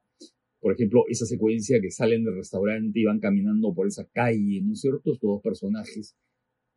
Por 0.61 0.75
ejemplo, 0.75 1.05
esa 1.09 1.27
secuencia 1.27 1.81
que 1.81 1.91
salen 1.91 2.25
del 2.25 2.37
restaurante 2.37 3.01
y 3.01 3.05
van 3.05 3.19
caminando 3.19 3.73
por 3.75 3.87
esa 3.87 4.07
calle, 4.13 4.61
¿no 4.63 4.75
es 4.75 4.81
cierto? 4.81 5.13
Estos 5.13 5.21
dos 5.21 5.43
personajes 5.43 6.17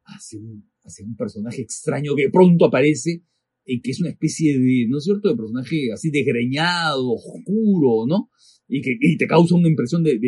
hace 0.06 0.38
un, 0.38 0.72
hace 0.84 1.04
un 1.04 1.16
personaje 1.16 1.62
extraño 1.62 2.16
que 2.16 2.30
pronto 2.30 2.66
aparece, 2.66 3.24
y 3.66 3.82
que 3.82 3.92
es 3.92 4.00
una 4.00 4.10
especie 4.10 4.58
de, 4.58 4.88
¿no 4.90 4.98
es 4.98 5.04
cierto?, 5.04 5.30
de 5.30 5.36
personaje 5.36 5.92
así 5.94 6.10
desgreñado, 6.10 7.12
oscuro, 7.12 8.06
¿no? 8.08 8.30
y 8.68 8.82
que 8.82 8.98
te 9.18 9.28
causa 9.28 9.56
una 9.56 9.68
impresión 9.68 10.04
de, 10.04 10.20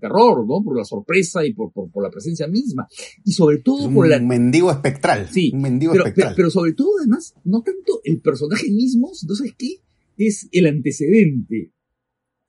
terror, 0.00 0.46
¿no? 0.46 0.62
Por 0.62 0.76
la 0.76 0.84
sorpresa 0.84 1.44
y 1.44 1.52
por, 1.52 1.72
la 2.02 2.10
presencia 2.10 2.46
misma. 2.46 2.86
Y 3.24 3.32
sobre 3.32 3.58
todo 3.58 3.92
por 3.92 4.08
la... 4.08 4.18
Un 4.18 4.28
mendigo 4.28 4.70
espectral. 4.70 5.28
Sí. 5.32 5.50
Un 5.52 5.62
mendigo 5.62 5.92
pero, 5.92 6.04
espectral. 6.04 6.34
Pero, 6.36 6.50
sobre 6.50 6.74
todo, 6.74 6.90
además, 7.00 7.34
no 7.44 7.62
tanto 7.62 8.00
el 8.04 8.20
personaje 8.20 8.70
mismo, 8.70 9.10
entonces, 9.20 9.52
¿qué? 9.58 9.80
Es 10.16 10.48
el 10.52 10.66
antecedente. 10.66 11.72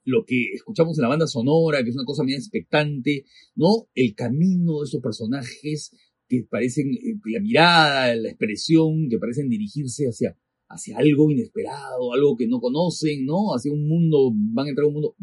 Lo 0.03 0.23
que 0.25 0.53
escuchamos 0.53 0.97
en 0.97 1.03
la 1.03 1.09
banda 1.09 1.27
sonora, 1.27 1.83
que 1.83 1.89
es 1.89 1.95
una 1.95 2.05
cosa 2.05 2.23
muy 2.23 2.33
expectante, 2.33 3.25
¿no? 3.55 3.87
El 3.95 4.15
camino 4.15 4.81
de 4.81 4.85
esos 4.85 5.01
personajes 5.01 5.91
que 6.29 6.45
parecen, 6.49 6.93
eh, 6.93 7.19
la 7.25 7.41
mirada, 7.41 8.15
la 8.15 8.29
expresión, 8.29 9.09
que 9.09 9.17
parecen 9.17 9.49
dirigirse 9.49 10.05
hacia, 10.05 10.37
hacia 10.69 10.97
algo 10.97 11.31
inesperado, 11.31 12.13
algo 12.13 12.37
que 12.37 12.47
no 12.47 12.61
conocen, 12.61 13.25
¿no? 13.25 13.53
Hacia 13.55 13.73
un 13.73 13.87
mundo, 13.87 14.31
van 14.33 14.67
a 14.67 14.69
entrar 14.69 14.85
a 14.85 14.87
un 14.87 14.93
mundo 14.93 15.15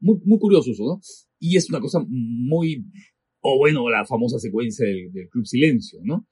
muy, 0.00 0.20
muy 0.24 0.38
curioso 0.38 0.70
¿no? 0.78 1.00
Y 1.40 1.56
es 1.56 1.68
una 1.70 1.80
cosa 1.80 2.04
muy, 2.06 2.84
o 3.40 3.58
bueno, 3.58 3.88
la 3.88 4.04
famosa 4.04 4.38
secuencia 4.38 4.86
del, 4.86 5.28
Club 5.30 5.46
Silencio, 5.46 6.00
¿no? 6.04 6.28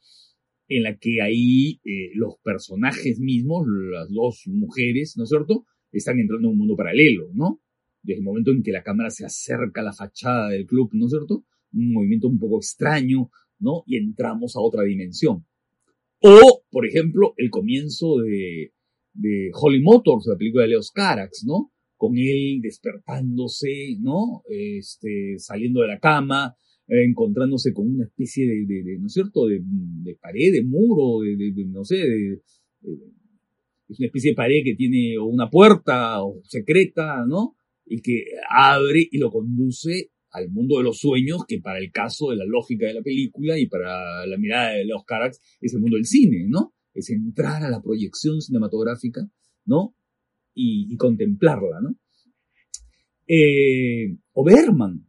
En 0.69 0.83
la 0.83 0.97
que 0.99 1.21
ahí 1.23 1.81
eh, 1.85 2.11
los 2.15 2.35
personajes 2.43 3.19
mismos, 3.19 3.67
las 3.67 4.11
dos 4.11 4.43
mujeres, 4.47 5.15
¿no 5.17 5.25
es 5.25 5.31
cierto?, 5.31 5.67
están 5.91 6.19
entrando 6.19 6.49
en 6.49 6.53
un 6.53 6.59
mundo 6.59 6.77
paralelo, 6.77 7.31
¿no? 7.35 7.61
Desde 8.03 8.19
el 8.19 8.25
momento 8.25 8.51
en 8.51 8.63
que 8.63 8.73
la 8.73 8.83
cámara 8.83 9.11
se 9.11 9.25
acerca 9.25 9.81
a 9.81 9.85
la 9.85 9.93
fachada 9.93 10.49
del 10.51 10.67
club, 10.67 10.91
¿no 10.93 11.07
es 11.07 11.13
cierto?, 11.13 11.45
un 11.73 11.93
movimiento 11.93 12.29
un 12.29 12.39
poco 12.39 12.59
extraño, 12.59 13.31
¿no? 13.63 13.85
Y 13.87 13.97
entramos 13.97 14.57
a 14.57 14.61
otra 14.61 14.83
dimensión. 14.83 15.47
O, 16.21 16.63
por 16.71 16.87
ejemplo, 16.87 17.35
el 17.37 17.51
comienzo 17.51 18.19
de, 18.19 18.73
de 19.15 19.51
Holly 19.55 19.83
Motors, 19.83 20.27
la 20.27 20.37
película 20.37 20.65
de 20.65 20.71
Leos 20.71 20.91
Carax, 20.91 21.45
¿no? 21.47 21.73
Con 21.97 22.17
él 22.17 22.61
despertándose, 22.61 23.97
¿no? 24.01 24.43
Este, 24.49 25.37
saliendo 25.39 25.81
de 25.81 25.89
la 25.89 25.99
cama, 25.99 26.55
encontrándose 26.87 27.73
con 27.73 27.89
una 27.89 28.05
especie 28.05 28.47
de, 28.47 28.83
de, 28.83 28.99
¿no 28.99 29.07
es 29.07 29.13
cierto?, 29.13 29.47
de, 29.47 29.61
de, 29.63 30.15
pared, 30.17 30.53
de 30.53 30.65
muro, 30.65 31.21
de, 31.23 31.65
no 31.67 31.85
sé, 31.85 32.03
es 33.93 33.99
una 33.99 34.07
especie 34.07 34.31
de 34.31 34.37
pared 34.37 34.63
que 34.65 34.75
tiene 34.75 35.19
una 35.19 35.51
puerta 35.51 36.23
o 36.23 36.41
secreta, 36.45 37.25
¿no? 37.27 37.57
Y 37.85 38.01
que 38.01 38.25
abre 38.49 39.09
y 39.11 39.19
lo 39.19 39.31
conduce 39.31 40.12
al 40.33 40.51
mundo 40.51 40.79
de 40.79 40.85
los 40.85 40.99
sueños, 40.99 41.45
que 41.47 41.61
para 41.61 41.79
el 41.79 41.91
caso 41.93 42.31
de 42.31 42.37
la 42.37 42.45
lógica 42.45 42.87
de 42.87 42.95
la 42.95 43.03
película 43.03 43.59
y 43.59 43.67
para 43.67 44.27
la 44.27 44.37
mirada 44.39 44.73
de 44.73 44.85
los 44.87 45.05
Carax 45.05 45.41
es 45.61 45.75
el 45.75 45.81
mundo 45.81 45.97
del 45.97 46.07
cine, 46.07 46.47
¿no? 46.49 46.75
Es 46.95 47.11
entrar 47.11 47.63
a 47.63 47.71
la 47.71 47.83
proyección 47.83 48.41
cinematográfica, 48.41 49.29
¿no? 49.67 49.95
Y, 50.55 50.97
contemplarla, 50.97 51.81
¿no? 51.81 51.97
Eh, 53.27 54.17
o 54.33 54.45
Berman, 54.45 55.07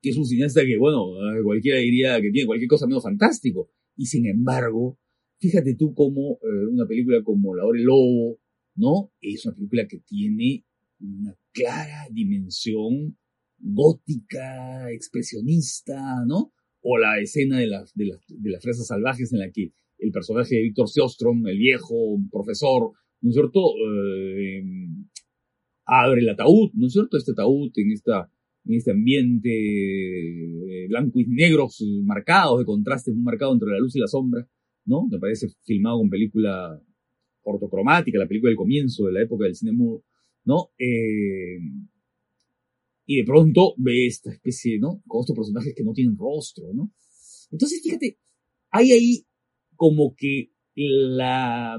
que 0.00 0.10
es 0.10 0.16
un 0.16 0.24
cineasta 0.24 0.64
que, 0.64 0.78
bueno, 0.78 1.12
cualquiera 1.44 1.78
diría 1.78 2.20
que 2.20 2.30
tiene 2.30 2.46
cualquier 2.46 2.68
cosa 2.68 2.86
menos 2.86 3.02
fantástico. 3.02 3.70
Y 3.96 4.06
sin 4.06 4.26
embargo, 4.26 4.98
fíjate 5.38 5.74
tú 5.74 5.94
cómo 5.94 6.38
eh, 6.42 6.66
una 6.70 6.86
película 6.86 7.22
como 7.22 7.54
La 7.54 7.64
Hora 7.64 7.76
del 7.76 7.86
Lobo, 7.86 8.38
¿no? 8.76 9.12
Es 9.20 9.44
una 9.46 9.56
película 9.56 9.86
que 9.86 9.98
tiene 9.98 10.64
una 11.00 11.36
clara 11.52 12.06
dimensión 12.10 13.18
gótica, 13.58 14.90
expresionista, 14.90 16.00
¿no? 16.26 16.52
O 16.80 16.98
la 16.98 17.20
escena 17.20 17.58
de 17.58 17.66
las, 17.66 17.92
de 17.94 18.06
las, 18.06 18.62
fresas 18.62 18.86
salvajes 18.86 19.32
en 19.32 19.40
la 19.40 19.50
que 19.50 19.72
el 19.98 20.12
personaje 20.12 20.56
de 20.56 20.62
Víctor 20.62 20.88
Seostrom, 20.88 21.46
el 21.46 21.58
viejo 21.58 22.18
profesor, 22.30 22.92
¿no 23.20 23.30
es 23.30 23.34
cierto? 23.34 23.60
Eh, 23.60 24.62
abre 25.84 26.20
el 26.20 26.28
ataúd, 26.28 26.70
¿no 26.74 26.86
es 26.86 26.92
cierto? 26.92 27.16
Este 27.16 27.32
ataúd 27.32 27.72
en 27.76 27.92
esta 27.92 28.30
en 28.68 28.74
este 28.74 28.90
ambiente 28.90 29.48
eh, 29.50 30.88
blanco 30.88 31.18
y 31.20 31.26
negros 31.26 31.82
marcados, 32.04 32.58
de 32.58 32.66
contraste 32.66 33.12
muy 33.12 33.22
marcado 33.22 33.54
entre 33.54 33.70
la 33.70 33.78
luz 33.78 33.96
y 33.96 34.00
la 34.00 34.06
sombra, 34.06 34.46
¿no? 34.84 35.06
Me 35.10 35.18
parece 35.18 35.48
filmado 35.64 35.98
con 35.98 36.10
película 36.10 36.80
ortocromática, 37.42 38.18
la 38.18 38.28
película 38.28 38.50
del 38.50 38.56
comienzo 38.56 39.06
de 39.06 39.12
la 39.12 39.22
época 39.22 39.44
del 39.44 39.54
cine 39.54 39.72
mudo, 39.72 40.04
¿no? 40.44 40.70
Eh, 40.78 41.58
y 43.10 43.16
de 43.16 43.24
pronto 43.24 43.72
ve 43.78 44.06
esta 44.06 44.30
especie, 44.30 44.78
¿no? 44.78 45.02
Con 45.06 45.22
estos 45.22 45.34
personajes 45.34 45.72
que 45.74 45.82
no 45.82 45.94
tienen 45.94 46.14
rostro, 46.14 46.74
¿no? 46.74 46.92
Entonces, 47.50 47.80
fíjate, 47.82 48.18
hay 48.70 48.92
ahí 48.92 49.26
como 49.76 50.14
que 50.14 50.52
la, 50.74 51.78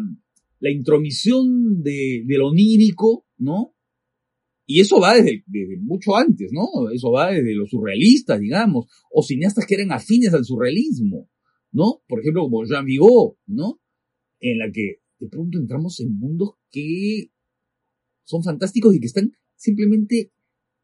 la 0.60 0.72
intromisión 0.72 1.84
de, 1.84 2.24
de 2.26 2.38
lo 2.40 2.48
onírico, 2.48 3.28
¿no? 3.38 3.76
Y 4.66 4.80
eso 4.80 5.00
va 5.00 5.14
desde, 5.14 5.44
mucho 5.82 6.16
antes, 6.16 6.52
¿no? 6.52 6.90
Eso 6.92 7.12
va 7.12 7.30
desde 7.30 7.54
los 7.54 7.70
surrealistas, 7.70 8.40
digamos, 8.40 8.88
o 9.12 9.22
cineastas 9.22 9.68
que 9.68 9.76
eran 9.76 9.92
afines 9.92 10.34
al 10.34 10.46
surrealismo, 10.46 11.30
¿no? 11.72 12.02
Por 12.08 12.22
ejemplo, 12.22 12.42
como 12.42 12.66
Jean 12.66 12.86
Vigo, 12.86 13.38
¿no? 13.46 13.80
En 14.40 14.58
la 14.58 14.72
que 14.72 15.02
de 15.20 15.30
pronto 15.30 15.60
entramos 15.60 16.00
en 16.00 16.18
mundos 16.18 16.56
que 16.72 17.30
son 18.24 18.42
fantásticos 18.42 18.96
y 18.96 19.00
que 19.00 19.06
están 19.06 19.32
simplemente 19.56 20.32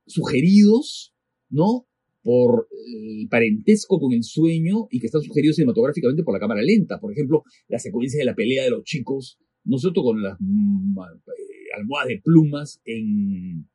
sugeridos, 0.05 1.13
¿no? 1.49 1.87
Por 2.21 2.67
el 2.71 3.27
parentesco 3.29 3.99
con 3.99 4.13
el 4.13 4.23
sueño 4.23 4.87
y 4.89 4.99
que 4.99 5.07
están 5.07 5.21
sugeridos 5.21 5.57
cinematográficamente 5.57 6.23
por 6.23 6.33
la 6.33 6.39
cámara 6.39 6.61
lenta. 6.63 6.99
Por 6.99 7.11
ejemplo, 7.11 7.43
la 7.67 7.79
secuencia 7.79 8.19
de 8.19 8.25
la 8.25 8.35
pelea 8.35 8.63
de 8.63 8.71
los 8.71 8.83
chicos, 8.83 9.37
¿no 9.63 9.77
es 9.77 9.83
Con 9.93 10.21
las 10.21 10.37
mm, 10.39 10.97
eh, 10.99 11.77
almohadas 11.77 12.07
de 12.09 12.21
plumas 12.23 12.81
en, 12.85 13.67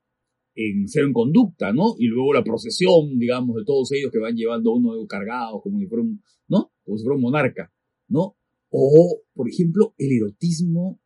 en 0.54 0.88
Cero 0.88 1.06
en 1.06 1.12
Conducta, 1.12 1.72
¿no? 1.72 1.94
Y 1.98 2.06
luego 2.06 2.34
la 2.34 2.44
procesión, 2.44 3.18
digamos, 3.18 3.56
de 3.56 3.64
todos 3.64 3.92
ellos 3.92 4.10
que 4.10 4.18
van 4.18 4.34
llevando 4.34 4.72
uno 4.72 5.06
cargado 5.06 5.60
como 5.60 5.78
si 5.78 5.86
fuera 5.86 6.02
un, 6.02 6.22
¿no? 6.48 6.72
Como 6.84 6.98
si 6.98 7.04
fuera 7.04 7.16
un 7.16 7.22
monarca, 7.22 7.72
¿no? 8.08 8.36
O, 8.70 9.22
por 9.34 9.48
ejemplo, 9.48 9.94
el 9.98 10.12
erotismo 10.12 11.00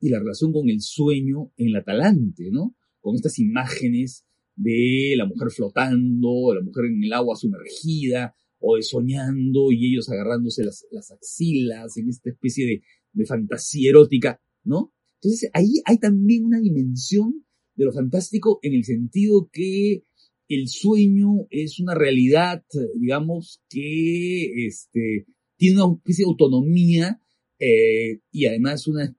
y 0.00 0.10
la 0.10 0.18
relación 0.18 0.52
con 0.52 0.68
el 0.68 0.80
sueño 0.80 1.52
en 1.56 1.72
la 1.72 1.82
talante, 1.82 2.50
¿no? 2.50 2.74
Con 3.00 3.14
estas 3.14 3.38
imágenes 3.38 4.26
de 4.58 5.14
la 5.16 5.24
mujer 5.24 5.50
flotando, 5.50 6.52
la 6.54 6.62
mujer 6.62 6.86
en 6.86 7.04
el 7.04 7.12
agua 7.12 7.36
sumergida, 7.36 8.34
o 8.60 8.76
de 8.76 8.82
soñando 8.82 9.70
y 9.70 9.92
ellos 9.92 10.08
agarrándose 10.10 10.64
las, 10.64 10.84
las 10.90 11.10
axilas 11.10 11.96
en 11.96 12.08
esta 12.08 12.30
especie 12.30 12.66
de, 12.66 12.82
fantasía 13.26 13.90
erótica, 13.90 14.40
¿no? 14.62 14.92
Entonces 15.20 15.50
ahí 15.52 15.82
hay 15.86 15.98
también 15.98 16.44
una 16.44 16.60
dimensión 16.60 17.44
de 17.74 17.84
lo 17.84 17.92
fantástico 17.92 18.60
en 18.62 18.74
el 18.74 18.84
sentido 18.84 19.50
que 19.52 20.04
el 20.46 20.68
sueño 20.68 21.48
es 21.50 21.80
una 21.80 21.96
realidad, 21.96 22.64
digamos, 22.94 23.60
que 23.68 24.66
este, 24.66 25.26
tiene 25.56 25.82
una 25.82 25.96
especie 25.96 26.24
de 26.24 26.28
autonomía 26.28 27.20
eh, 27.58 28.20
y 28.30 28.46
además 28.46 28.86
una 28.86 29.16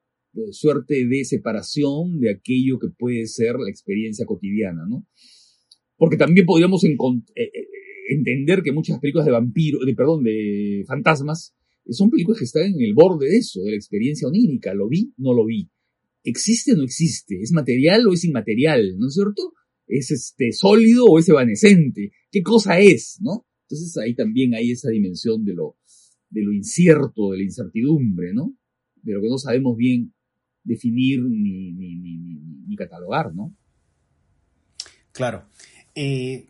suerte 0.52 1.06
de 1.08 1.26
separación 1.26 2.20
de 2.20 2.32
aquello 2.32 2.80
que 2.80 2.90
puede 2.90 3.26
ser 3.26 3.56
la 3.56 3.70
experiencia 3.70 4.26
cotidiana, 4.26 4.86
¿no? 4.88 5.08
Porque 5.98 6.18
también 6.18 6.46
podríamos 6.46 6.84
eh, 6.84 6.96
eh, 7.36 7.52
entender 8.10 8.62
que 8.62 8.72
muchas 8.72 9.00
películas 9.00 9.26
de 9.26 9.32
vampiros, 9.32 9.86
de, 9.86 9.94
perdón, 9.96 10.24
de 10.24 10.84
fantasmas, 10.88 11.54
son 11.90 12.10
películas 12.10 12.40
que 12.40 12.46
están 12.46 12.68
en 12.68 12.82
el 12.82 12.94
borde 12.94 13.28
de 13.28 13.38
eso, 13.38 13.62
de 13.64 13.72
la 13.72 13.76
experiencia 13.76 14.28
onírica. 14.28 14.74
¿Lo 14.74 14.88
vi? 14.88 15.14
No 15.18 15.34
lo 15.34 15.46
vi. 15.46 15.70
¿existe 16.24 16.74
o 16.74 16.76
no 16.76 16.84
existe? 16.84 17.40
¿Es 17.42 17.52
material 17.52 18.08
o 18.08 18.14
es 18.14 18.24
inmaterial? 18.24 18.98
¿No 18.98 19.08
es 19.08 19.14
cierto? 19.14 19.54
¿Es 19.88 20.12
este 20.12 20.52
sólido 20.52 21.06
o 21.06 21.20
es 21.20 21.28
evanescente? 21.30 22.12
¿Qué 22.32 22.42
cosa 22.42 22.80
es? 22.80 23.18
¿No? 23.22 23.46
Entonces 23.68 23.98
ahí 23.98 24.16
también 24.16 24.54
hay 24.54 24.72
esa 24.72 24.90
dimensión 24.90 25.44
de 25.46 25.54
lo, 25.54 25.78
de 26.30 26.44
lo 26.44 26.54
incierto, 26.54 27.32
de 27.32 27.38
la 27.38 27.44
incertidumbre, 27.44 28.34
¿no? 28.34 28.56
De 29.02 29.14
lo 29.14 29.22
que 29.22 29.30
no 29.30 29.38
sabemos 29.38 29.78
bien 29.78 30.14
definir 30.64 31.22
ni, 31.24 32.76
catalogar, 32.78 33.34
¿no? 33.34 33.54
Claro. 35.12 35.46
Eh, 35.96 36.48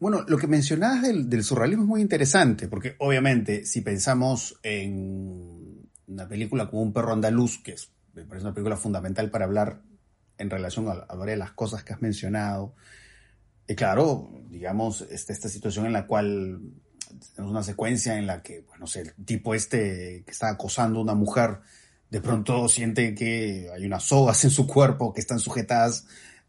bueno, 0.00 0.24
lo 0.26 0.38
que 0.38 0.48
mencionabas 0.48 1.02
del, 1.02 1.44
surrealismo 1.44 1.84
es 1.84 1.88
muy 1.88 2.00
interesante, 2.00 2.66
porque 2.66 2.96
obviamente 2.98 3.64
si 3.64 3.80
pensamos 3.80 4.58
en 4.62 5.88
una 6.06 6.26
película 6.26 6.68
como 6.68 6.82
Un 6.82 6.92
perro 6.92 7.12
andaluz, 7.12 7.62
que 7.62 7.72
es 7.72 7.92
me 8.14 8.24
parece 8.24 8.46
una 8.46 8.54
película 8.54 8.76
fundamental 8.76 9.30
para 9.30 9.44
hablar 9.44 9.82
en 10.38 10.50
relación 10.50 10.88
a, 10.88 10.94
varias 11.14 11.34
de 11.34 11.36
las 11.36 11.52
cosas 11.52 11.84
que 11.84 11.92
has 11.92 12.02
mencionado. 12.02 12.74
Y 13.66 13.74
claro, 13.74 14.30
digamos, 14.48 15.02
esta, 15.02 15.32
esta 15.32 15.48
situación 15.48 15.86
en 15.86 15.92
la 15.92 16.06
cual 16.06 16.60
tenemos 17.34 17.52
una 17.52 17.62
secuencia 17.62 18.18
en 18.18 18.26
la 18.26 18.42
que, 18.42 18.60
bueno, 18.62 18.86
sé, 18.86 19.00
el 19.00 19.24
tipo 19.24 19.54
este 19.54 20.22
que 20.24 20.30
está 20.30 20.48
acosando 20.50 21.00
a 21.00 21.02
una 21.02 21.14
mujer, 21.14 21.60
de 22.10 22.20
pronto 22.20 22.68
siente 22.68 23.14
que 23.14 23.68
hay 23.74 23.84
unas 23.86 24.04
sogas 24.04 24.42
en 24.44 24.50
su 24.50 24.66
cuerpo 24.66 25.12
que 25.12 25.20
están 25.20 25.38
sujetadas 25.38 26.06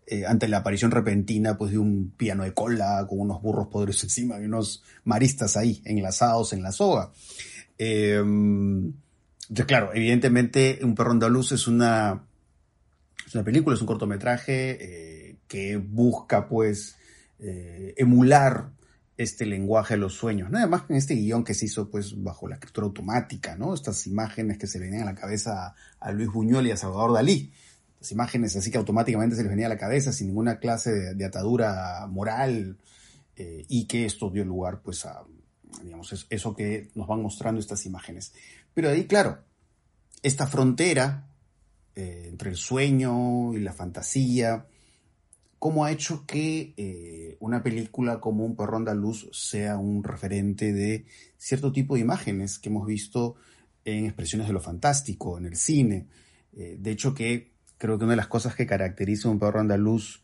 eh, 0.07 0.25
ante 0.25 0.47
la 0.47 0.57
aparición 0.57 0.91
repentina 0.91 1.57
pues, 1.57 1.71
de 1.71 1.77
un 1.77 2.11
piano 2.15 2.43
de 2.43 2.53
cola 2.53 3.05
con 3.07 3.19
unos 3.19 3.41
burros 3.41 3.67
poderosos 3.67 4.03
encima 4.05 4.39
y 4.39 4.45
unos 4.45 4.83
maristas 5.03 5.57
ahí 5.57 5.81
enlazados 5.85 6.53
en 6.53 6.63
la 6.63 6.71
soga. 6.71 7.11
Eh, 7.77 8.23
claro, 9.65 9.91
evidentemente 9.93 10.79
Un 10.83 10.95
perro 10.95 11.11
andaluz 11.11 11.51
es 11.51 11.67
una, 11.67 12.23
es 13.25 13.35
una 13.35 13.43
película, 13.43 13.75
es 13.75 13.81
un 13.81 13.87
cortometraje 13.87 14.77
eh, 15.29 15.37
que 15.47 15.77
busca 15.77 16.47
pues 16.47 16.97
eh, 17.39 17.93
emular 17.97 18.71
este 19.19 19.45
lenguaje 19.45 19.95
de 19.95 19.99
los 19.99 20.13
sueños, 20.13 20.49
¿no? 20.49 20.59
Además 20.59 20.83
en 20.87 20.95
este 20.95 21.13
guion 21.13 21.43
que 21.43 21.53
se 21.53 21.65
hizo 21.65 21.89
pues 21.89 22.23
bajo 22.23 22.47
la 22.47 22.55
escritura 22.55 22.87
automática, 22.87 23.57
¿no? 23.57 23.73
Estas 23.73 24.07
imágenes 24.07 24.57
que 24.57 24.65
se 24.65 24.79
venían 24.79 25.01
a 25.01 25.11
la 25.11 25.15
cabeza 25.15 25.75
a 25.99 26.11
Luis 26.13 26.29
Buñuel 26.29 26.67
y 26.67 26.71
a 26.71 26.77
Salvador 26.77 27.11
Dalí. 27.11 27.51
Las 27.99 28.13
imágenes 28.13 28.55
así 28.55 28.71
que 28.71 28.77
automáticamente 28.77 29.35
se 29.35 29.41
les 29.41 29.49
venía 29.51 29.65
a 29.65 29.69
la 29.69 29.77
cabeza 29.77 30.13
sin 30.13 30.27
ninguna 30.27 30.57
clase 30.59 31.15
de, 31.15 31.25
atadura 31.25 32.07
moral 32.07 32.77
eh, 33.35 33.65
y 33.67 33.87
que 33.87 34.05
esto 34.05 34.29
dio 34.29 34.45
lugar 34.45 34.79
pues 34.81 35.05
a, 35.05 35.21
digamos, 35.83 36.25
eso 36.29 36.55
que 36.55 36.89
nos 36.95 37.05
van 37.05 37.21
mostrando 37.21 37.59
estas 37.59 37.85
imágenes. 37.85 38.31
Pero 38.73 38.87
ahí, 38.87 39.05
claro, 39.05 39.39
esta 40.23 40.47
frontera 40.47 41.27
eh, 41.93 42.27
entre 42.29 42.51
el 42.51 42.55
sueño 42.55 43.53
y 43.53 43.59
la 43.59 43.73
fantasía, 43.73 44.65
cómo 45.59 45.83
ha 45.83 45.91
hecho 45.91 46.25
que 46.25 46.73
eh, 46.77 47.37
una 47.39 47.61
película 47.61 48.19
como 48.19 48.45
Un 48.45 48.55
perro 48.55 48.77
andaluz 48.77 49.29
sea 49.31 49.77
un 49.77 50.03
referente 50.03 50.73
de 50.73 51.05
cierto 51.37 51.71
tipo 51.71 51.95
de 51.95 52.01
imágenes 52.01 52.57
que 52.57 52.69
hemos 52.69 52.87
visto 52.87 53.35
en 53.83 54.05
expresiones 54.05 54.47
de 54.47 54.53
lo 54.53 54.61
fantástico, 54.61 55.37
en 55.37 55.45
el 55.45 55.57
cine. 55.57 56.07
Eh, 56.53 56.77
de 56.79 56.91
hecho 56.91 57.13
que 57.13 57.51
creo 57.77 57.97
que 57.97 58.05
una 58.05 58.13
de 58.13 58.17
las 58.17 58.27
cosas 58.27 58.55
que 58.55 58.65
caracteriza 58.65 59.27
a 59.27 59.31
Un 59.31 59.39
perro 59.39 59.59
andaluz 59.59 60.23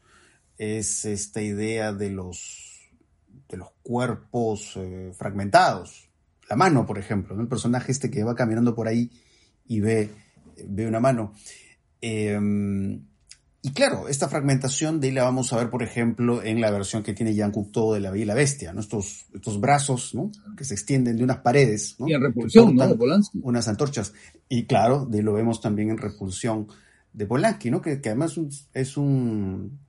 es 0.58 1.04
esta 1.06 1.41
idea 1.41 1.91
de 1.93 2.10
los 2.10 2.89
de 3.50 3.58
los 3.58 3.69
cuerpos 3.84 4.74
eh, 4.78 5.12
fragmentados. 5.15 6.10
La 6.50 6.56
mano, 6.56 6.86
por 6.86 6.98
ejemplo, 6.98 7.39
el 7.39 7.48
personaje 7.48 7.91
este 7.91 8.10
que 8.10 8.24
va 8.24 8.36
caminando 8.36 8.74
por 8.74 8.88
ahí 8.88 9.12
y 9.67 9.82
ve, 9.82 10.10
ve 10.67 10.88
una 10.88 11.00
mano. 11.00 11.34
Em, 12.02 13.06
y 13.65 13.71
claro, 13.71 14.08
esta 14.08 14.30
fragmentación 14.30 14.99
de 14.99 15.08
ahí 15.08 15.13
la 15.15 15.23
vamos 15.23 15.51
a 15.51 15.58
ver, 15.58 15.71
por 15.71 15.82
ejemplo, 15.82 16.43
en 16.43 16.62
la 16.62 16.69
versión 16.69 17.01
que 17.01 17.15
tiene 17.15 17.34
Jean 17.34 17.51
Cocteau 17.51 17.93
de 17.93 17.99
La 17.99 18.12
Bella 18.12 18.21
y 18.21 18.28
la 18.28 18.36
Bestia, 18.36 18.73
¿no? 18.73 18.80
estos, 18.80 19.25
estos 19.34 19.60
brazos 19.60 20.13
¿no? 20.13 20.30
que 20.56 20.63
se 20.63 20.75
extienden 20.75 21.17
de 21.17 21.23
unas 21.23 21.39
paredes. 21.39 21.95
¿no? 21.97 22.08
Y 22.08 22.13
en 22.13 22.21
Repulsión, 22.21 22.75
¿no? 22.75 22.95
Polanski. 22.95 23.39
Unas 23.41 23.67
antorchas. 23.67 24.13
Y 24.47 24.65
claro, 24.65 25.08
de 25.08 25.23
lo 25.23 25.34
vemos 25.34 25.62
también 25.62 25.89
en 25.89 25.97
Repulsión 25.97 26.67
de 27.12 27.25
Polanski, 27.25 27.71
¿no? 27.71 27.82
que, 27.82 28.01
que 28.01 28.10
además 28.10 28.39
es 28.71 28.97
un, 28.97 29.80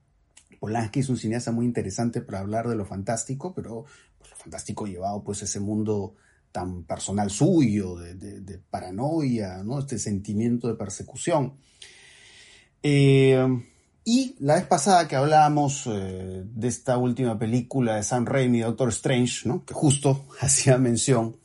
Polanski 0.59 1.01
es 1.01 1.11
un 1.11 1.19
cineasta 1.19 1.53
muy 1.53 1.67
interesante 1.67 2.23
para 2.23 2.41
hablar 2.41 2.69
de 2.69 2.77
lo 2.77 2.87
fantástico, 2.87 3.53
pero 3.55 3.85
pues, 4.19 4.31
lo 4.31 4.37
fantástico 4.39 4.87
llevado 4.87 5.23
pues 5.23 5.43
a 5.43 5.45
ese 5.45 5.61
mundo 5.61 6.15
tan 6.51 6.85
personal 6.85 7.29
suyo, 7.29 7.97
de, 7.97 8.59
paranoia, 8.71 9.63
¿no? 9.63 9.81
este 9.81 9.99
sentimiento 9.99 10.67
de 10.67 10.77
persecución. 10.77 11.59
Eh, 12.89 13.45
y 14.05 14.37
la 14.39 14.55
vez 14.55 14.67
pasada 14.67 15.09
que 15.09 15.17
hablábamos 15.17 15.89
eh, 15.89 16.45
de 16.45 16.69
esta 16.69 16.97
última 16.97 17.37
película 17.37 17.97
de 17.97 18.05
Sam 18.05 18.25
Raimi, 18.25 18.61
Doctor 18.61 18.91
Strange, 18.91 19.49
¿no? 19.49 19.65
que 19.65 19.75
justo 19.75 20.25
hacía 20.41 20.79
mención 20.79 21.37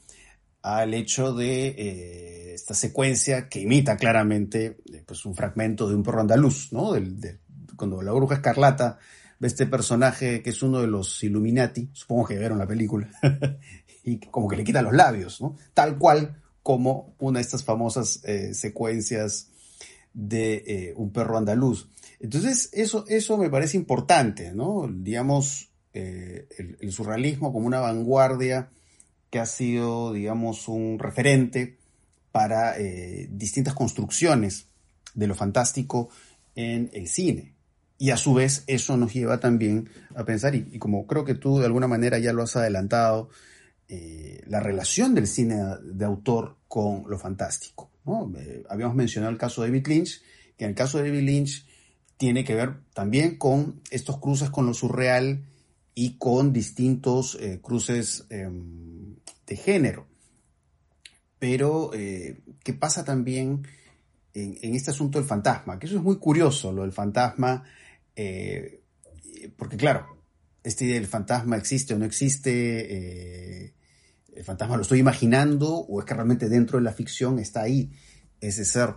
al 0.62 0.94
hecho 0.94 1.34
de 1.34 1.70
eh, 1.70 2.54
esta 2.54 2.76
secuencia 2.76 3.50
que 3.50 3.62
imita 3.62 3.98
claramente 3.98 4.78
pues, 5.04 5.26
un 5.26 5.34
fragmento 5.34 5.90
de 5.90 5.96
un 5.96 6.04
perro 6.04 6.22
andaluz, 6.22 6.72
¿no? 6.74 6.92
cuando 7.76 8.04
la 8.04 8.12
bruja 8.12 8.36
escarlata 8.36 9.00
ve 9.40 9.48
este 9.48 9.66
personaje 9.66 10.44
que 10.44 10.52
es 10.52 10.62
uno 10.62 10.80
de 10.80 10.88
los 10.88 11.24
Illuminati, 11.24 11.90
supongo 11.92 12.28
que 12.28 12.38
vieron 12.38 12.60
la 12.60 12.68
película, 12.68 13.10
y 14.04 14.20
como 14.20 14.48
que 14.48 14.58
le 14.58 14.64
quita 14.64 14.84
los 14.84 14.94
labios, 14.94 15.42
¿no? 15.42 15.56
Tal 15.74 15.98
cual 15.98 16.40
como 16.62 17.16
una 17.18 17.40
de 17.40 17.42
estas 17.46 17.64
famosas 17.64 18.22
secuencias 18.54 19.51
de 20.14 20.64
eh, 20.68 20.94
un 20.96 21.12
perro 21.12 21.38
andaluz. 21.38 21.90
Entonces, 22.20 22.70
eso, 22.74 23.06
eso 23.08 23.38
me 23.38 23.50
parece 23.50 23.78
importante, 23.78 24.54
¿no? 24.54 24.88
Digamos, 24.92 25.72
eh, 25.94 26.48
el, 26.80 26.92
surrealismo 26.92 27.52
como 27.52 27.68
una 27.68 27.80
vanguardia 27.80 28.70
que 29.30 29.40
ha 29.40 29.46
sido, 29.46 30.14
digamos, 30.14 30.68
un 30.68 31.00
referente 31.00 31.78
para 32.32 32.78
eh, 32.80 33.28
distintas 33.32 33.74
construcciones 33.74 34.68
de 35.14 35.28
lo 35.28 35.36
fantástico 35.36 36.10
en 36.56 36.90
el 36.94 37.08
cine. 37.08 37.56
Y 37.98 38.10
a 38.10 38.18
su 38.18 38.34
vez 38.34 38.64
eso 38.68 38.98
nos 38.98 39.14
lleva 39.14 39.40
también 39.40 39.90
a 40.16 40.26
pensar, 40.26 40.56
y, 40.56 40.80
como 40.80 41.06
creo 41.08 41.24
que 41.24 41.36
tú 41.36 41.60
de 41.60 41.66
alguna 41.66 41.88
manera 41.88 42.18
ya 42.18 42.34
lo 42.34 42.44
has 42.44 42.56
adelantado, 42.56 43.30
la 44.48 44.60
relación 44.60 45.14
del 45.14 45.28
cine 45.28 45.58
de 45.84 46.06
autor 46.06 46.58
con 46.68 47.04
lo 47.10 47.20
fantástico. 47.20 47.92
Eh, 48.38 48.64
habíamos 48.70 48.96
mencionado 48.96 49.32
el 49.32 49.38
caso 49.38 49.62
de 49.62 49.68
David 49.68 49.88
Lynch, 49.88 50.22
que 50.58 50.66
en 50.66 50.72
el 50.72 50.76
caso 50.76 50.98
de 50.98 51.10
David 51.10 51.24
Lynch 51.24 51.66
tiene 52.18 52.44
que 52.44 52.56
ver 52.56 52.82
también 52.94 53.38
con 53.38 53.82
estos 53.90 54.20
cruces 54.20 54.50
con 54.50 54.66
lo 54.66 54.74
surreal 54.74 55.46
y 55.94 56.18
con 56.18 56.54
distintos 56.54 57.38
eh, 57.40 57.60
cruces 57.62 58.26
em, 58.30 59.16
de 59.46 59.56
género. 59.56 60.08
Pero, 61.40 61.92
eh, 61.94 62.42
¿qué 62.64 62.74
pasa 62.74 63.04
también 63.04 63.68
en, 64.34 64.76
este 64.76 64.92
asunto 64.92 65.18
del 65.18 65.28
fantasma? 65.28 65.80
Que 65.80 65.88
eso 65.88 65.98
es 65.98 66.04
muy 66.04 66.18
curioso, 66.18 66.72
lo 66.72 66.84
del 66.84 66.92
fantasma, 66.92 67.64
porque 69.58 69.78
claro, 69.78 70.18
esta 70.64 70.84
idea 70.84 70.96
del 70.96 71.08
fantasma 71.08 71.58
existe 71.58 71.96
o 71.96 72.00
no 72.00 72.06
existe, 72.06 73.74
el 74.36 74.44
fantasma 74.44 74.76
lo 74.76 74.82
estoy 74.82 75.00
imaginando 75.00 75.70
o 75.70 76.00
es 76.00 76.06
que 76.06 76.14
realmente 76.14 76.50
dentro 76.50 76.78
de 76.78 76.84
la 76.84 76.94
ficción 76.94 77.40
está 77.40 77.62
ahí 77.62 77.92
ese 78.40 78.66
ser. 78.66 78.96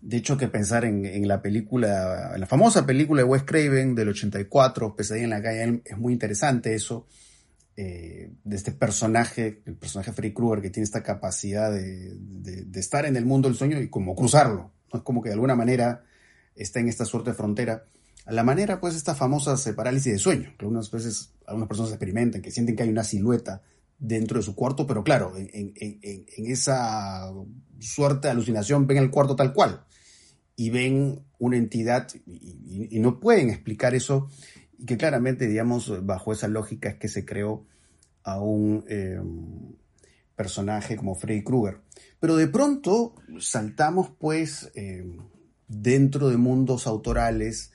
De 0.00 0.18
hecho, 0.18 0.36
que 0.36 0.48
pensar 0.48 0.84
en, 0.84 1.26
la 1.26 1.40
película, 1.40 2.32
en 2.34 2.40
la 2.40 2.46
famosa 2.46 2.84
película 2.84 3.22
de 3.22 3.28
Wes 3.28 3.44
Craven 3.44 3.94
del 3.94 4.10
84, 4.10 4.94
Pesadilla 4.96 5.24
en 5.24 5.30
la 5.30 5.42
calle, 5.42 5.82
es 5.82 5.96
muy 5.96 6.12
interesante 6.12 6.74
eso, 6.74 7.06
eh, 7.74 8.30
de 8.44 8.56
este 8.56 8.72
personaje, 8.72 9.62
el 9.64 9.76
personaje 9.76 10.12
Freddy 10.12 10.34
Krueger, 10.34 10.60
que 10.60 10.68
tiene 10.68 10.84
esta 10.84 11.02
capacidad 11.02 11.72
de, 11.72 12.18
estar 12.74 13.06
en 13.06 13.16
el 13.16 13.24
mundo 13.24 13.48
del 13.48 13.56
sueño 13.56 13.80
y 13.80 13.88
como 13.88 14.14
cruzarlo. 14.14 14.72
¿no? 14.92 14.98
Es 14.98 15.04
como 15.04 15.22
que 15.22 15.30
de 15.30 15.34
alguna 15.34 15.56
manera 15.56 16.04
está 16.54 16.80
en 16.80 16.88
esta 16.88 17.06
suerte 17.06 17.30
de 17.30 17.36
frontera. 17.36 17.84
A 18.26 18.32
la 18.32 18.44
manera, 18.44 18.80
pues, 18.80 18.94
esta 18.94 19.14
famosa 19.14 19.56
parálisis 19.74 20.12
de 20.12 20.18
sueño, 20.18 20.54
que 20.58 20.66
algunas 20.66 20.90
veces 20.90 21.32
algunas 21.46 21.68
personas 21.68 21.92
experimentan, 21.92 22.42
que 22.42 22.50
sienten 22.50 22.76
que 22.76 22.82
hay 22.82 22.90
una 22.90 23.04
silueta 23.04 23.62
dentro 23.98 24.38
de 24.38 24.44
su 24.44 24.54
cuarto, 24.54 24.86
pero 24.86 25.04
claro, 25.04 25.34
en, 25.36 25.72
esa 26.36 27.30
suerte 27.78 28.28
de 28.28 28.32
alucinación 28.32 28.86
ven 28.86 28.98
el 28.98 29.10
cuarto 29.10 29.36
tal 29.36 29.52
cual 29.52 29.84
y 30.56 30.70
ven 30.70 31.24
una 31.38 31.56
entidad 31.56 32.08
y, 32.26 32.98
no 33.00 33.20
pueden 33.20 33.50
explicar 33.50 33.94
eso 33.94 34.28
y 34.78 34.86
que 34.86 34.96
claramente, 34.96 35.46
digamos, 35.46 36.04
bajo 36.04 36.32
esa 36.32 36.48
lógica 36.48 36.90
es 36.90 36.96
que 36.96 37.08
se 37.08 37.24
creó 37.24 37.66
a 38.22 38.40
un 38.40 38.84
em, 38.88 39.76
personaje 40.36 40.96
como 40.96 41.14
Freddy 41.14 41.42
Krueger. 41.42 41.80
Pero 42.20 42.36
de 42.36 42.48
pronto 42.48 43.14
saltamos 43.38 44.10
pues 44.18 44.70
em, 44.74 45.18
dentro 45.68 46.28
de 46.28 46.36
mundos 46.36 46.86
autorales 46.86 47.72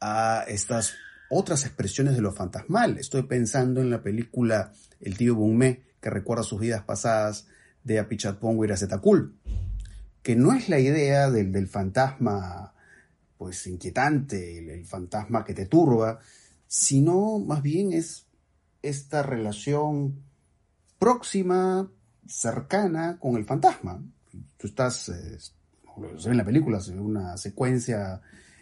a 0.00 0.44
estas 0.48 0.94
otras 1.28 1.64
expresiones 1.64 2.14
de 2.14 2.22
lo 2.22 2.32
fantasmal. 2.32 2.98
Estoy 2.98 3.24
pensando 3.24 3.80
en 3.80 3.90
la 3.90 4.02
película 4.02 4.72
El 5.00 5.16
tío 5.16 5.34
Bunme, 5.34 5.82
que 6.00 6.10
recuerda 6.10 6.42
sus 6.42 6.60
vidas 6.60 6.84
pasadas 6.84 7.46
de 7.84 7.98
Apichatpong 7.98 8.58
Wirasetakul, 8.58 9.36
que 10.22 10.36
no 10.36 10.52
es 10.52 10.68
la 10.68 10.78
idea 10.78 11.30
del, 11.30 11.52
del 11.52 11.68
fantasma 11.68 12.72
pues 13.38 13.66
inquietante, 13.66 14.58
el, 14.58 14.86
fantasma 14.86 15.44
que 15.44 15.54
te 15.54 15.66
turba, 15.66 16.18
sino 16.66 17.38
más 17.38 17.62
bien 17.62 17.92
es 17.92 18.26
esta 18.82 19.22
relación 19.22 20.22
próxima, 20.98 21.90
cercana 22.26 23.18
con 23.20 23.36
el 23.36 23.44
fantasma. 23.44 24.02
Tú 24.56 24.66
estás, 24.66 25.08
eh, 25.10 25.38
se 25.38 26.28
ve 26.28 26.30
en 26.30 26.36
la 26.36 26.44
película, 26.44 26.80
se 26.80 26.92
una 26.98 27.36
secuencia 27.36 28.20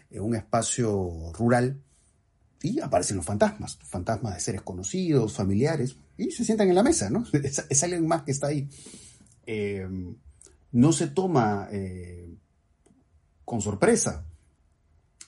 en 0.09 0.21
un 0.21 0.35
espacio 0.35 1.31
rural 1.33 1.81
y 2.65 2.79
aparecen 2.79 3.17
los 3.17 3.25
fantasmas, 3.25 3.77
fantasmas 3.83 4.33
de 4.33 4.39
seres 4.39 4.61
conocidos, 4.63 5.33
familiares, 5.33 5.97
y 6.17 6.31
se 6.31 6.43
sientan 6.43 6.67
en 6.67 6.75
la 6.75 6.81
mesa, 6.81 7.11
¿no? 7.11 7.23
Es, 7.33 7.83
alguien 7.83 8.07
más 8.07 8.23
que 8.23 8.31
está 8.31 8.47
ahí. 8.47 8.67
Eh, 9.45 9.87
no 10.71 10.91
se 10.91 11.07
toma 11.07 11.67
eh, 11.71 12.27
con 13.43 13.61
sorpresa 13.61 14.25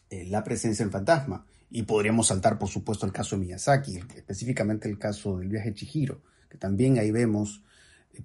eh, 0.09 0.25
la 0.25 0.43
presencia 0.43 0.83
del 0.83 0.91
fantasma. 0.91 1.45
Y 1.69 1.83
podríamos 1.83 2.27
saltar, 2.27 2.57
por 2.57 2.69
supuesto, 2.69 3.05
el 3.05 3.11
caso 3.11 3.35
de 3.35 3.41
Miyazaki, 3.41 3.99
específicamente 4.15 4.89
el 4.89 4.97
caso 4.97 5.37
del 5.37 5.49
viaje 5.49 5.73
Chihiro, 5.73 6.23
que 6.49 6.57
también 6.57 6.97
ahí 6.97 7.11
vemos 7.11 7.61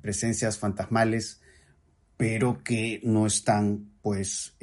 presencias 0.00 0.56
fantasmales, 0.56 1.40
pero 2.16 2.62
que 2.62 3.00
no 3.02 3.26
están, 3.26 3.90
pues, 4.00 4.54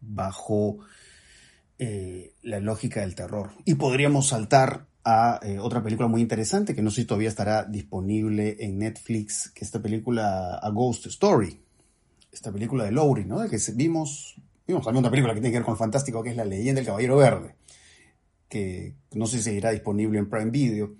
bajo 0.00 0.78
eh, 1.78 2.34
la 2.42 2.60
lógica 2.60 3.00
del 3.00 3.14
terror. 3.14 3.50
Y 3.64 3.74
podríamos 3.74 4.28
saltar 4.28 4.86
a 5.04 5.38
eh, 5.42 5.58
otra 5.58 5.82
película 5.82 6.08
muy 6.08 6.20
interesante 6.20 6.74
que 6.74 6.82
no 6.82 6.90
sé 6.90 7.02
si 7.02 7.06
todavía 7.06 7.28
estará 7.28 7.64
disponible 7.64 8.56
en 8.60 8.78
Netflix, 8.78 9.50
que 9.54 9.60
es 9.60 9.68
esta 9.68 9.80
película 9.80 10.56
A 10.56 10.70
Ghost 10.70 11.06
Story, 11.06 11.60
esta 12.32 12.50
película 12.50 12.84
de 12.84 12.92
Lowry, 12.92 13.24
¿no? 13.24 13.40
De 13.40 13.48
que 13.48 13.58
vimos, 13.74 14.34
vimos 14.66 14.84
también 14.84 15.04
una 15.04 15.10
película 15.10 15.32
que 15.32 15.40
tiene 15.40 15.52
que 15.52 15.58
ver 15.58 15.64
con 15.64 15.74
el 15.74 15.78
fantástico, 15.78 16.22
que 16.22 16.30
es 16.30 16.36
La 16.36 16.44
leyenda 16.44 16.80
del 16.80 16.86
caballero 16.86 17.16
verde, 17.16 17.54
que 18.48 18.94
no 19.12 19.26
sé 19.26 19.38
si 19.38 19.44
seguirá 19.44 19.70
disponible 19.70 20.18
en 20.18 20.28
Prime 20.28 20.50
Video, 20.50 20.94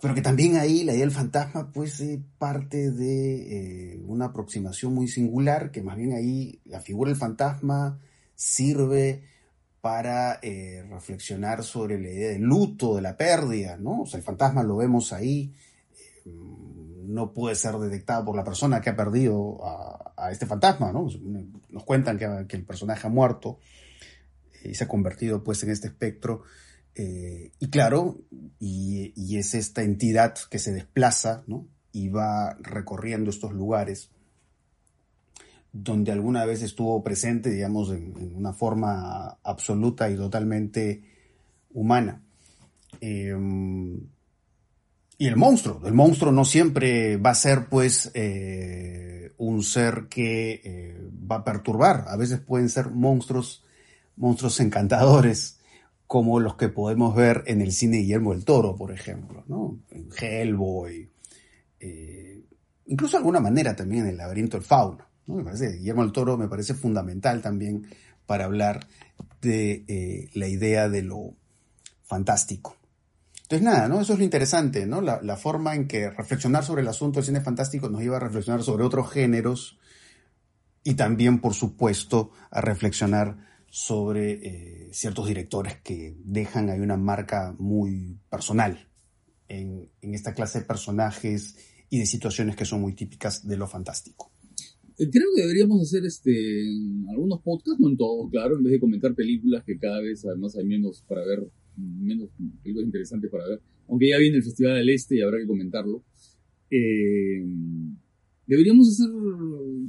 pero 0.00 0.14
que 0.14 0.22
también 0.22 0.56
ahí 0.56 0.84
la 0.84 0.92
idea 0.92 1.04
del 1.04 1.10
fantasma 1.10 1.72
pues 1.72 2.00
es 2.00 2.18
parte 2.38 2.90
de 2.90 3.94
eh, 3.94 4.00
una 4.06 4.26
aproximación 4.26 4.94
muy 4.94 5.08
singular, 5.08 5.70
que 5.70 5.82
más 5.82 5.96
bien 5.96 6.12
ahí 6.12 6.60
la 6.64 6.80
figura 6.80 7.10
del 7.10 7.18
fantasma 7.18 8.00
sirve 8.34 9.22
para 9.80 10.40
eh, 10.42 10.84
reflexionar 10.88 11.62
sobre 11.62 12.00
la 12.00 12.08
idea 12.08 12.30
del 12.30 12.42
luto, 12.42 12.96
de 12.96 13.02
la 13.02 13.16
pérdida, 13.16 13.76
¿no? 13.76 14.02
O 14.02 14.06
sea, 14.06 14.18
el 14.18 14.24
fantasma 14.24 14.62
lo 14.62 14.76
vemos 14.76 15.12
ahí, 15.12 15.54
eh, 16.24 16.32
no 17.06 17.32
puede 17.32 17.54
ser 17.54 17.76
detectado 17.76 18.24
por 18.24 18.36
la 18.36 18.44
persona 18.44 18.80
que 18.80 18.90
ha 18.90 18.96
perdido 18.96 19.60
a, 19.64 20.30
este 20.32 20.46
fantasma, 20.46 20.92
¿no? 20.92 21.08
Nos 21.70 21.84
cuentan 21.84 22.18
que, 22.18 22.56
el 22.56 22.64
personaje 22.64 23.06
ha 23.06 23.10
muerto 23.10 23.60
y 24.64 24.74
se 24.74 24.84
ha 24.84 24.88
convertido 24.88 25.44
pues 25.44 25.62
en 25.62 25.70
este 25.70 25.86
espectro. 25.86 26.42
Eh, 26.94 27.52
y 27.60 27.70
claro, 27.70 28.18
y, 28.58 29.12
y, 29.14 29.38
es 29.38 29.54
esta 29.54 29.82
entidad 29.82 30.34
que 30.50 30.58
se 30.58 30.72
desplaza, 30.72 31.44
¿no? 31.46 31.68
Y 31.92 32.08
va 32.08 32.56
recorriendo 32.60 33.30
estos 33.30 33.52
lugares 33.52 34.10
donde 35.72 36.12
alguna 36.12 36.44
vez 36.44 36.62
estuvo 36.62 37.02
presente, 37.02 37.50
digamos, 37.50 37.90
en, 37.90 38.34
una 38.34 38.52
forma 38.52 39.38
absoluta 39.42 40.10
y 40.10 40.16
totalmente 40.16 41.02
humana. 41.72 42.22
Em, 43.00 44.00
y 45.18 45.26
el 45.26 45.36
monstruo. 45.36 45.80
El 45.84 45.94
monstruo 45.94 46.32
no 46.32 46.44
siempre 46.44 47.16
va 47.16 47.30
a 47.30 47.34
ser, 47.34 47.68
pues, 47.68 48.10
eh, 48.14 49.32
un 49.38 49.62
ser 49.62 50.06
que 50.08 50.60
eh, 50.64 51.08
va 51.30 51.36
a 51.36 51.44
perturbar. 51.44 52.04
A 52.08 52.16
veces 52.16 52.40
pueden 52.40 52.68
ser 52.68 52.90
monstruos, 52.90 53.64
monstruos 54.16 54.60
encantadores, 54.60 55.58
como 56.06 56.40
los 56.40 56.56
que 56.56 56.68
podemos 56.68 57.14
ver 57.14 57.44
en 57.46 57.60
el 57.60 57.72
cine 57.72 57.98
Guillermo 57.98 58.32
del 58.32 58.44
Toro, 58.44 58.76
por 58.76 58.92
ejemplo, 58.92 59.44
¿no? 59.46 59.78
En 59.90 60.08
Hellboy. 60.16 61.10
Eh, 61.80 62.42
incluso 62.86 63.12
de 63.12 63.18
alguna 63.18 63.40
manera 63.40 63.76
también 63.76 64.04
en 64.04 64.10
el 64.10 64.16
laberinto 64.16 64.56
del 64.56 64.64
fauno. 64.64 65.07
Me 65.36 65.44
parece, 65.44 65.76
Guillermo 65.76 66.02
del 66.02 66.12
Toro 66.12 66.36
me 66.36 66.48
parece 66.48 66.74
fundamental 66.74 67.42
también 67.42 67.86
para 68.26 68.44
hablar 68.44 68.86
de 69.40 70.30
la 70.34 70.48
idea 70.48 70.88
de 70.88 71.02
lo 71.02 71.34
fantástico. 72.04 72.76
Entonces, 73.48 73.64
nada, 73.64 73.88
¿no? 73.88 74.02
Eso 74.02 74.12
es 74.12 74.18
lo 74.18 74.24
interesante, 74.26 74.84
¿no? 74.84 75.00
La, 75.00 75.36
forma 75.38 75.74
en 75.74 75.88
que 75.88 76.10
reflexionar 76.10 76.64
sobre 76.64 76.82
el 76.82 76.88
asunto 76.88 77.18
del 77.18 77.24
cine 77.24 77.40
fantástico 77.40 77.88
nos 77.88 78.02
lleva 78.02 78.18
a 78.18 78.20
reflexionar 78.20 78.62
sobre 78.62 78.84
otros 78.84 79.10
géneros 79.10 79.78
y 80.84 80.94
también, 80.94 81.40
por 81.40 81.54
supuesto, 81.54 82.30
a 82.50 82.60
reflexionar 82.60 83.38
sobre 83.70 84.32
eh, 84.32 84.88
ciertos 84.92 85.28
directores 85.28 85.76
que 85.82 86.14
dejan 86.18 86.68
ahí 86.68 86.80
una 86.80 86.98
marca 86.98 87.54
muy 87.58 88.18
personal 88.28 88.86
en, 89.48 89.90
esta 90.02 90.34
clase 90.34 90.60
de 90.60 90.66
personajes 90.66 91.56
y 91.88 92.00
de 92.00 92.06
situaciones 92.06 92.54
que 92.54 92.66
son 92.66 92.82
muy 92.82 92.92
típicas 92.92 93.48
de 93.48 93.56
lo 93.56 93.66
fantástico. 93.66 94.30
Creo 94.98 95.28
que 95.34 95.42
deberíamos 95.42 95.80
hacer 95.80 96.04
este 96.04 96.64
algunos 97.08 97.40
podcasts, 97.40 97.78
no 97.78 97.88
en 97.88 97.96
todos, 97.96 98.28
claro, 98.30 98.56
en 98.56 98.64
vez 98.64 98.72
de 98.72 98.80
comentar 98.80 99.14
películas 99.14 99.62
que 99.64 99.78
cada 99.78 100.00
vez 100.00 100.24
además 100.24 100.56
hay 100.56 100.64
menos 100.64 101.02
para 101.06 101.24
ver 101.24 101.48
menos 101.76 102.30
películas 102.62 102.86
interesantes 102.86 103.30
para 103.30 103.46
ver. 103.48 103.60
Aunque 103.88 104.08
ya 104.08 104.18
viene 104.18 104.38
el 104.38 104.42
Festival 104.42 104.74
del 104.74 104.90
Este 104.90 105.16
y 105.16 105.20
habrá 105.20 105.38
que 105.38 105.46
comentarlo. 105.46 106.02
Eh, 106.70 107.46
deberíamos 108.46 108.88
hacer 108.88 109.08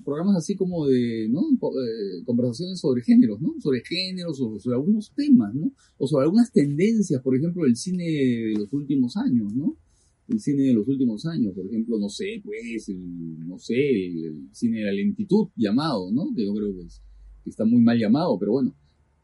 programas 0.06 0.38
así 0.38 0.56
como 0.56 0.88
de, 0.88 1.28
¿no? 1.30 1.42
Eh, 1.42 2.24
conversaciones 2.26 2.80
sobre 2.80 3.02
géneros, 3.02 3.42
¿no? 3.42 3.56
Sobre 3.60 3.82
géneros, 3.84 4.38
sobre, 4.38 4.60
sobre, 4.60 4.76
algunos 4.76 5.12
temas, 5.16 5.54
¿no? 5.56 5.72
O 5.98 6.08
sobre 6.08 6.26
algunas 6.26 6.52
tendencias, 6.52 7.22
por 7.22 7.36
ejemplo, 7.36 7.64
del 7.64 7.76
cine 7.76 8.04
de 8.04 8.54
los 8.58 8.72
últimos 8.74 9.18
años, 9.18 9.54
¿no? 9.56 9.76
El 10.30 10.40
cine 10.40 10.64
de 10.64 10.74
los 10.74 10.88
últimos 10.88 11.26
años, 11.26 11.54
por 11.56 11.66
ejemplo, 11.66 11.98
no 11.98 12.08
sé, 12.08 12.42
pues, 12.44 12.88
el, 12.90 13.48
no 13.48 13.58
sé, 13.58 13.76
el, 13.76 14.50
cine 14.52 14.80
de 14.80 14.86
la 14.86 14.92
lentitud 14.92 15.48
llamado, 15.56 16.12
¿no? 16.12 16.34
Que 16.36 16.46
yo 16.46 16.54
creo 16.54 16.72
que, 16.74 16.86
que 17.44 17.50
está 17.50 17.66
muy 17.66 17.82
mal 17.82 17.98
llamado, 17.98 18.38
pero 18.38 18.52
bueno, 18.52 18.74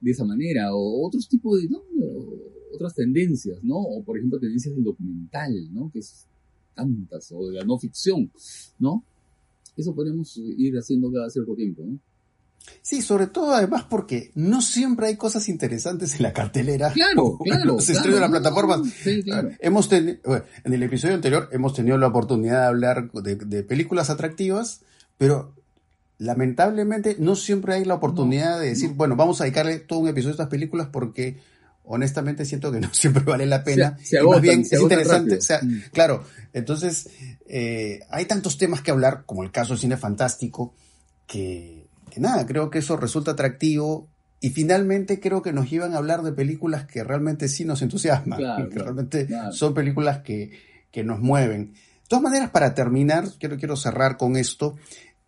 de 0.01 0.12
esa 0.12 0.26
manera, 0.26 0.74
o 0.74 1.06
otros 1.06 1.28
tipos 1.30 1.62
de, 1.62 1.70
¿no? 1.70 1.82
otras 2.76 2.93
tendencias, 2.93 3.64
¿no? 3.64 3.78
O 3.78 4.03
por 4.03 4.18
ejemplo 4.18 4.39
tendencias 4.39 4.76
del 4.76 4.84
documental, 4.84 5.51
¿no? 5.74 5.89
Que 5.91 5.99
es 5.99 6.28
tantas, 6.76 7.32
o 7.32 7.47
de 7.47 7.56
la 7.56 7.66
no 7.66 7.80
ficción, 7.80 8.30
¿no? 8.80 9.03
Eso 9.76 9.95
podemos 9.95 10.38
ir 10.38 10.76
haciendo 10.76 11.12
cada 11.12 11.30
cierto 11.30 11.56
tiempo, 11.56 11.84
¿no? 11.86 11.99
Sí, 12.82 13.01
sobre 13.01 13.28
todo 13.28 13.53
además 13.53 13.86
porque 13.89 14.32
no 14.36 14.61
siempre 14.61 15.07
hay 15.07 15.18
cosas 15.18 15.49
interesantes 15.49 16.16
en 16.16 16.24
la 16.24 16.34
cartelera. 16.34 16.91
Claro, 16.91 17.38
claro. 17.43 17.80
Se 17.80 17.93
claro, 17.93 18.20
la 18.20 18.30
plataforma. 18.30 18.82
Sí, 19.03 19.24
claro. 19.24 19.51
Hemos 19.59 19.91
en 19.91 20.20
el 20.63 20.84
episodio 20.84 21.16
anterior 21.16 21.49
hemos 21.51 21.74
tenido 21.74 21.97
la 21.97 22.07
oportunidad 22.07 22.61
de 22.61 22.68
hablar 22.68 23.11
de, 23.11 23.36
de 23.36 23.63
películas 23.63 24.09
atractivas, 24.09 24.82
pero 25.18 25.53
lamentablemente 26.18 27.18
no 27.20 27.36
siempre 27.36 27.76
hay 27.76 27.86
la 27.86 27.95
oportunidad 27.95 28.59
de 28.59 28.70
decir, 28.70 28.91
bueno, 28.91 29.16
vamos 29.16 29.41
a 29.41 29.43
dedicarle 29.43 29.80
todo 29.80 29.99
un 29.99 30.07
episodio 30.07 30.32
a 30.32 30.36
estas 30.36 30.49
películas 30.49 30.88
porque 30.91 31.38
honestamente 31.88 32.45
siento 32.45 32.72
que 32.72 32.80
no 32.80 32.89
siempre 32.93 33.24
vale 33.24 33.45
la 33.45 33.63
pena. 33.63 33.97
Se, 34.01 34.22
más 34.22 34.41
bien 34.41 34.61
es 34.61 34.80
interesante. 34.80 35.38
O 35.38 35.41
sea, 35.41 35.59
mm. 35.61 35.84
Claro, 35.91 36.24
entonces 36.53 37.09
eh, 37.47 37.99
hay 38.09 38.26
tantos 38.26 38.57
temas 38.57 38.82
que 38.82 38.91
hablar, 38.91 39.24
como 39.26 39.43
el 39.43 39.51
caso 39.51 39.74
del 39.74 39.80
cine 39.80 39.97
fantástico, 39.97 40.74
que, 41.28 41.84
nada, 42.20 42.45
creo 42.45 42.70
que 42.70 42.80
eso 42.80 42.97
resulta 42.97 43.32
atractivo 43.32 44.09
y 44.39 44.49
finalmente 44.49 45.20
creo 45.20 45.41
que 45.41 45.53
nos 45.53 45.70
llevan 45.70 45.93
a 45.93 45.97
hablar 45.97 46.22
de 46.22 46.32
películas 46.32 46.86
que 46.86 47.03
realmente 47.03 47.47
sí 47.47 47.66
nos 47.66 47.82
entusiasman, 47.82 48.39
que 48.72 48.80
realmente 48.80 49.28
son 49.51 49.74
películas 49.74 50.20
que, 50.20 50.51
que 50.91 51.03
nos 51.03 51.20
mueven. 51.20 51.74
De 51.74 52.09
todas 52.09 52.24
maneras, 52.24 52.51
para 52.51 52.76
terminar, 52.76 53.28
quiero, 53.39 53.57
quiero 53.57 53.76
cerrar 53.76 54.18
con 54.18 54.38
esto. 54.38 54.76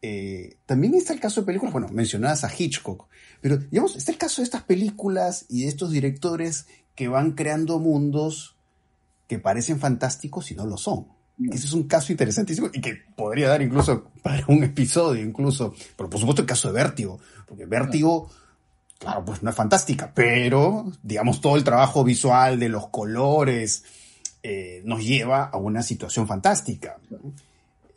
Eh, 0.01 0.57
también 0.65 0.93
está 0.93 1.13
el 1.13 1.19
caso 1.19 1.41
de 1.41 1.47
películas, 1.47 1.73
bueno, 1.73 1.87
mencionadas 1.89 2.43
a 2.43 2.51
Hitchcock, 2.55 3.07
pero 3.41 3.57
digamos, 3.57 3.95
está 3.95 4.11
el 4.11 4.19
caso 4.19 4.41
de 4.41 4.45
estas 4.45 4.63
películas 4.63 5.45
y 5.49 5.63
de 5.63 5.69
estos 5.69 5.91
directores 5.91 6.67
que 6.93 7.07
van 7.07 7.31
creando 7.31 7.79
mundos 7.79 8.55
que 9.27 9.39
parecen 9.39 9.79
fantásticos 9.79 10.51
y 10.51 10.55
no 10.55 10.65
lo 10.65 10.77
son. 10.77 11.07
Ese 11.39 11.67
es 11.67 11.73
un 11.73 11.83
caso 11.83 12.11
interesantísimo 12.11 12.69
y 12.73 12.81
que 12.81 12.95
podría 13.15 13.49
dar 13.49 13.61
incluso 13.61 14.11
para 14.23 14.43
un 14.47 14.63
episodio, 14.63 15.23
incluso. 15.23 15.73
Pero 15.95 16.09
por 16.09 16.19
supuesto 16.19 16.41
el 16.41 16.47
caso 16.47 16.67
de 16.67 16.73
Vértigo, 16.73 17.19
porque 17.45 17.65
Vértigo, 17.65 18.29
claro, 18.97 19.23
pues 19.23 19.43
no 19.43 19.49
es 19.49 19.55
fantástica, 19.55 20.11
pero 20.13 20.91
digamos 21.03 21.39
todo 21.39 21.55
el 21.55 21.63
trabajo 21.63 22.03
visual 22.03 22.59
de 22.59 22.69
los 22.69 22.87
colores 22.87 23.83
eh, 24.41 24.81
nos 24.85 25.03
lleva 25.03 25.45
a 25.45 25.57
una 25.57 25.83
situación 25.83 26.27
fantástica 26.27 26.97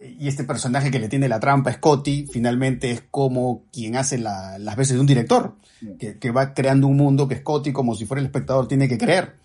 y 0.01 0.29
este 0.29 0.45
personaje 0.45 0.91
que 0.91 0.99
le 0.99 1.09
tiene 1.09 1.29
la 1.29 1.41
trampa, 1.41 1.73
Scotty, 1.73 2.27
finalmente 2.27 2.91
es 2.91 3.03
como 3.11 3.65
quien 3.71 3.97
hace 3.97 4.17
las 4.17 4.77
veces 4.77 4.95
de 4.95 5.01
un 5.01 5.07
director, 5.07 5.57
que, 5.99 6.31
va 6.31 6.55
creando 6.55 6.87
un 6.87 6.97
mundo 6.97 7.29
que 7.29 7.37
Scotty, 7.37 7.73
como 7.73 7.95
si 7.95 8.07
fuera 8.07 8.21
el 8.21 8.27
espectador, 8.27 8.67
tiene 8.67 8.89
que 8.89 8.97
creer. 8.97 9.37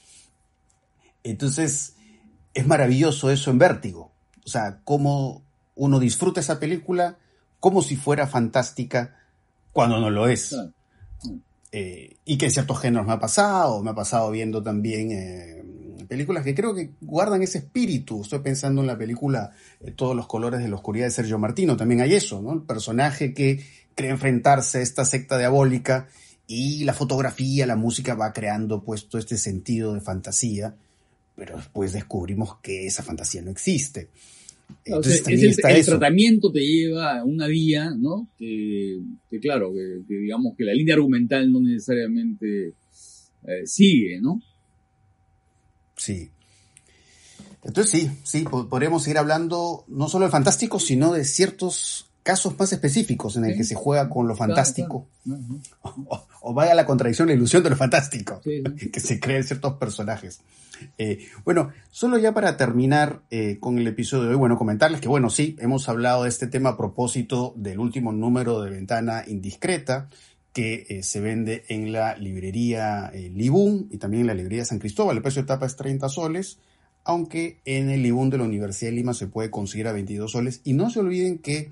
Entonces, 1.23 1.94
es 2.55 2.65
maravilloso 2.65 3.29
eso 3.29 3.51
en 3.51 3.59
vértigo. 3.59 4.11
O 4.43 4.49
sea, 4.49 4.79
cómo 4.83 5.43
uno 5.75 5.99
disfruta 5.99 6.39
esa 6.39 6.59
película 6.59 7.17
como 7.59 7.83
si 7.83 7.95
fuera 7.95 8.25
fantástica 8.25 9.17
cuando 9.71 9.99
no 9.99 10.09
lo 10.09 10.27
es. 10.27 10.55
Eh, 11.71 12.15
y 12.23 12.37
que 12.37 12.45
en 12.45 12.51
ciertos 12.51 12.79
géneros 12.79 13.05
me 13.05 13.13
ha 13.13 13.19
pasado, 13.19 13.83
me 13.83 13.91
ha 13.91 13.95
pasado 13.95 14.31
viendo 14.31 14.63
también 14.63 15.11
eh, 15.11 15.63
películas 16.07 16.45
que 16.45 16.55
creo 16.55 16.73
que 16.73 16.91
guardan 17.01 17.43
ese 17.43 17.57
espíritu. 17.57 18.21
Estoy 18.21 18.39
pensando 18.39 18.81
en 18.81 18.87
la 18.87 18.97
película 18.97 19.51
eh, 19.81 19.91
Todos 19.91 20.15
los 20.15 20.27
colores 20.27 20.61
de 20.61 20.69
la 20.69 20.75
oscuridad 20.75 21.07
de 21.07 21.11
Sergio 21.11 21.37
Martino, 21.37 21.75
también 21.75 21.99
hay 22.01 22.13
eso, 22.13 22.41
¿no? 22.41 22.53
El 22.53 22.61
personaje 22.61 23.33
que 23.33 23.65
cree 23.95 24.11
enfrentarse 24.11 24.77
a 24.77 24.81
esta 24.81 25.03
secta 25.03 25.37
diabólica 25.37 26.07
y 26.47 26.85
la 26.85 26.93
fotografía, 26.93 27.65
la 27.65 27.75
música 27.75 28.13
va 28.13 28.31
creando 28.31 28.83
pues 28.83 29.09
todo 29.09 29.19
este 29.19 29.37
sentido 29.37 29.93
de 29.93 30.01
fantasía, 30.01 30.75
pero 31.35 31.57
después 31.57 31.93
descubrimos 31.93 32.57
que 32.61 32.87
esa 32.87 33.03
fantasía 33.03 33.41
no 33.41 33.51
existe. 33.51 34.09
Entonces, 34.83 35.23
el, 35.27 35.85
tratamiento 35.85 36.51
te 36.51 36.59
lleva 36.59 37.19
a 37.19 37.23
una 37.23 37.47
vía, 37.47 37.91
¿no? 37.95 38.27
Que, 38.37 38.99
claro, 39.41 39.73
que, 39.73 40.01
digamos 40.07 40.55
que 40.57 40.63
la 40.63 40.73
línea 40.73 40.95
argumental 40.95 41.51
no 41.51 41.59
necesariamente 41.59 42.73
eh, 43.43 43.65
sigue, 43.65 44.19
¿no? 44.21 44.41
Sí. 45.95 46.29
Entonces 47.63 47.91
sí, 47.91 48.11
sí, 48.23 48.45
podríamos 48.69 49.03
seguir 49.03 49.17
hablando 49.17 49.85
no 49.87 50.07
solo 50.07 50.25
de 50.25 50.31
fantástico, 50.31 50.79
sino 50.79 51.13
de 51.13 51.25
ciertos 51.25 52.11
casos 52.21 52.57
más 52.59 52.71
específicos 52.73 53.37
en 53.37 53.45
el 53.45 53.55
que 53.55 53.63
se 53.63 53.75
juega 53.75 54.09
con 54.09 54.27
lo 54.27 54.35
fantástico. 54.35 55.07
O, 56.47 56.53
vaya 56.53 56.75
la 56.75 56.85
contradicción, 56.85 57.27
la 57.27 57.33
ilusión 57.33 57.63
de 57.63 57.71
lo 57.71 57.75
fantástico, 57.75 58.39
que 58.93 58.99
se 58.99 59.19
creen 59.19 59.43
ciertos 59.43 59.73
personajes. 59.77 60.41
Eh, 60.97 61.27
bueno, 61.43 61.71
solo 61.89 62.17
ya 62.17 62.33
para 62.33 62.57
terminar 62.57 63.21
eh, 63.29 63.57
con 63.59 63.77
el 63.77 63.87
episodio 63.87 64.23
de 64.23 64.29
hoy, 64.29 64.35
bueno, 64.35 64.57
comentarles 64.57 65.01
que, 65.01 65.07
bueno, 65.07 65.29
sí, 65.29 65.55
hemos 65.59 65.89
hablado 65.89 66.23
de 66.23 66.29
este 66.29 66.47
tema 66.47 66.71
a 66.71 66.77
propósito 66.77 67.53
del 67.55 67.79
último 67.79 68.11
número 68.11 68.61
de 68.61 68.69
Ventana 68.69 69.23
Indiscreta, 69.27 70.09
que 70.53 70.85
eh, 70.89 71.03
se 71.03 71.19
vende 71.19 71.65
en 71.67 71.91
la 71.91 72.15
librería 72.15 73.11
Libún 73.13 73.87
y 73.91 73.97
también 73.97 74.21
en 74.21 74.27
la 74.27 74.33
librería 74.33 74.65
San 74.65 74.79
Cristóbal. 74.79 75.17
El 75.17 75.23
precio 75.23 75.41
de 75.41 75.47
tapa 75.47 75.65
es 75.65 75.75
30 75.75 76.07
soles, 76.09 76.59
aunque 77.03 77.59
en 77.65 77.89
el 77.89 78.01
Libún 78.01 78.29
de 78.29 78.37
la 78.37 78.45
Universidad 78.45 78.91
de 78.91 78.95
Lima 78.95 79.13
se 79.13 79.27
puede 79.27 79.51
conseguir 79.51 79.87
a 79.87 79.91
22 79.91 80.31
soles. 80.31 80.61
Y 80.63 80.73
no 80.73 80.89
se 80.89 80.99
olviden 80.99 81.39
que 81.39 81.71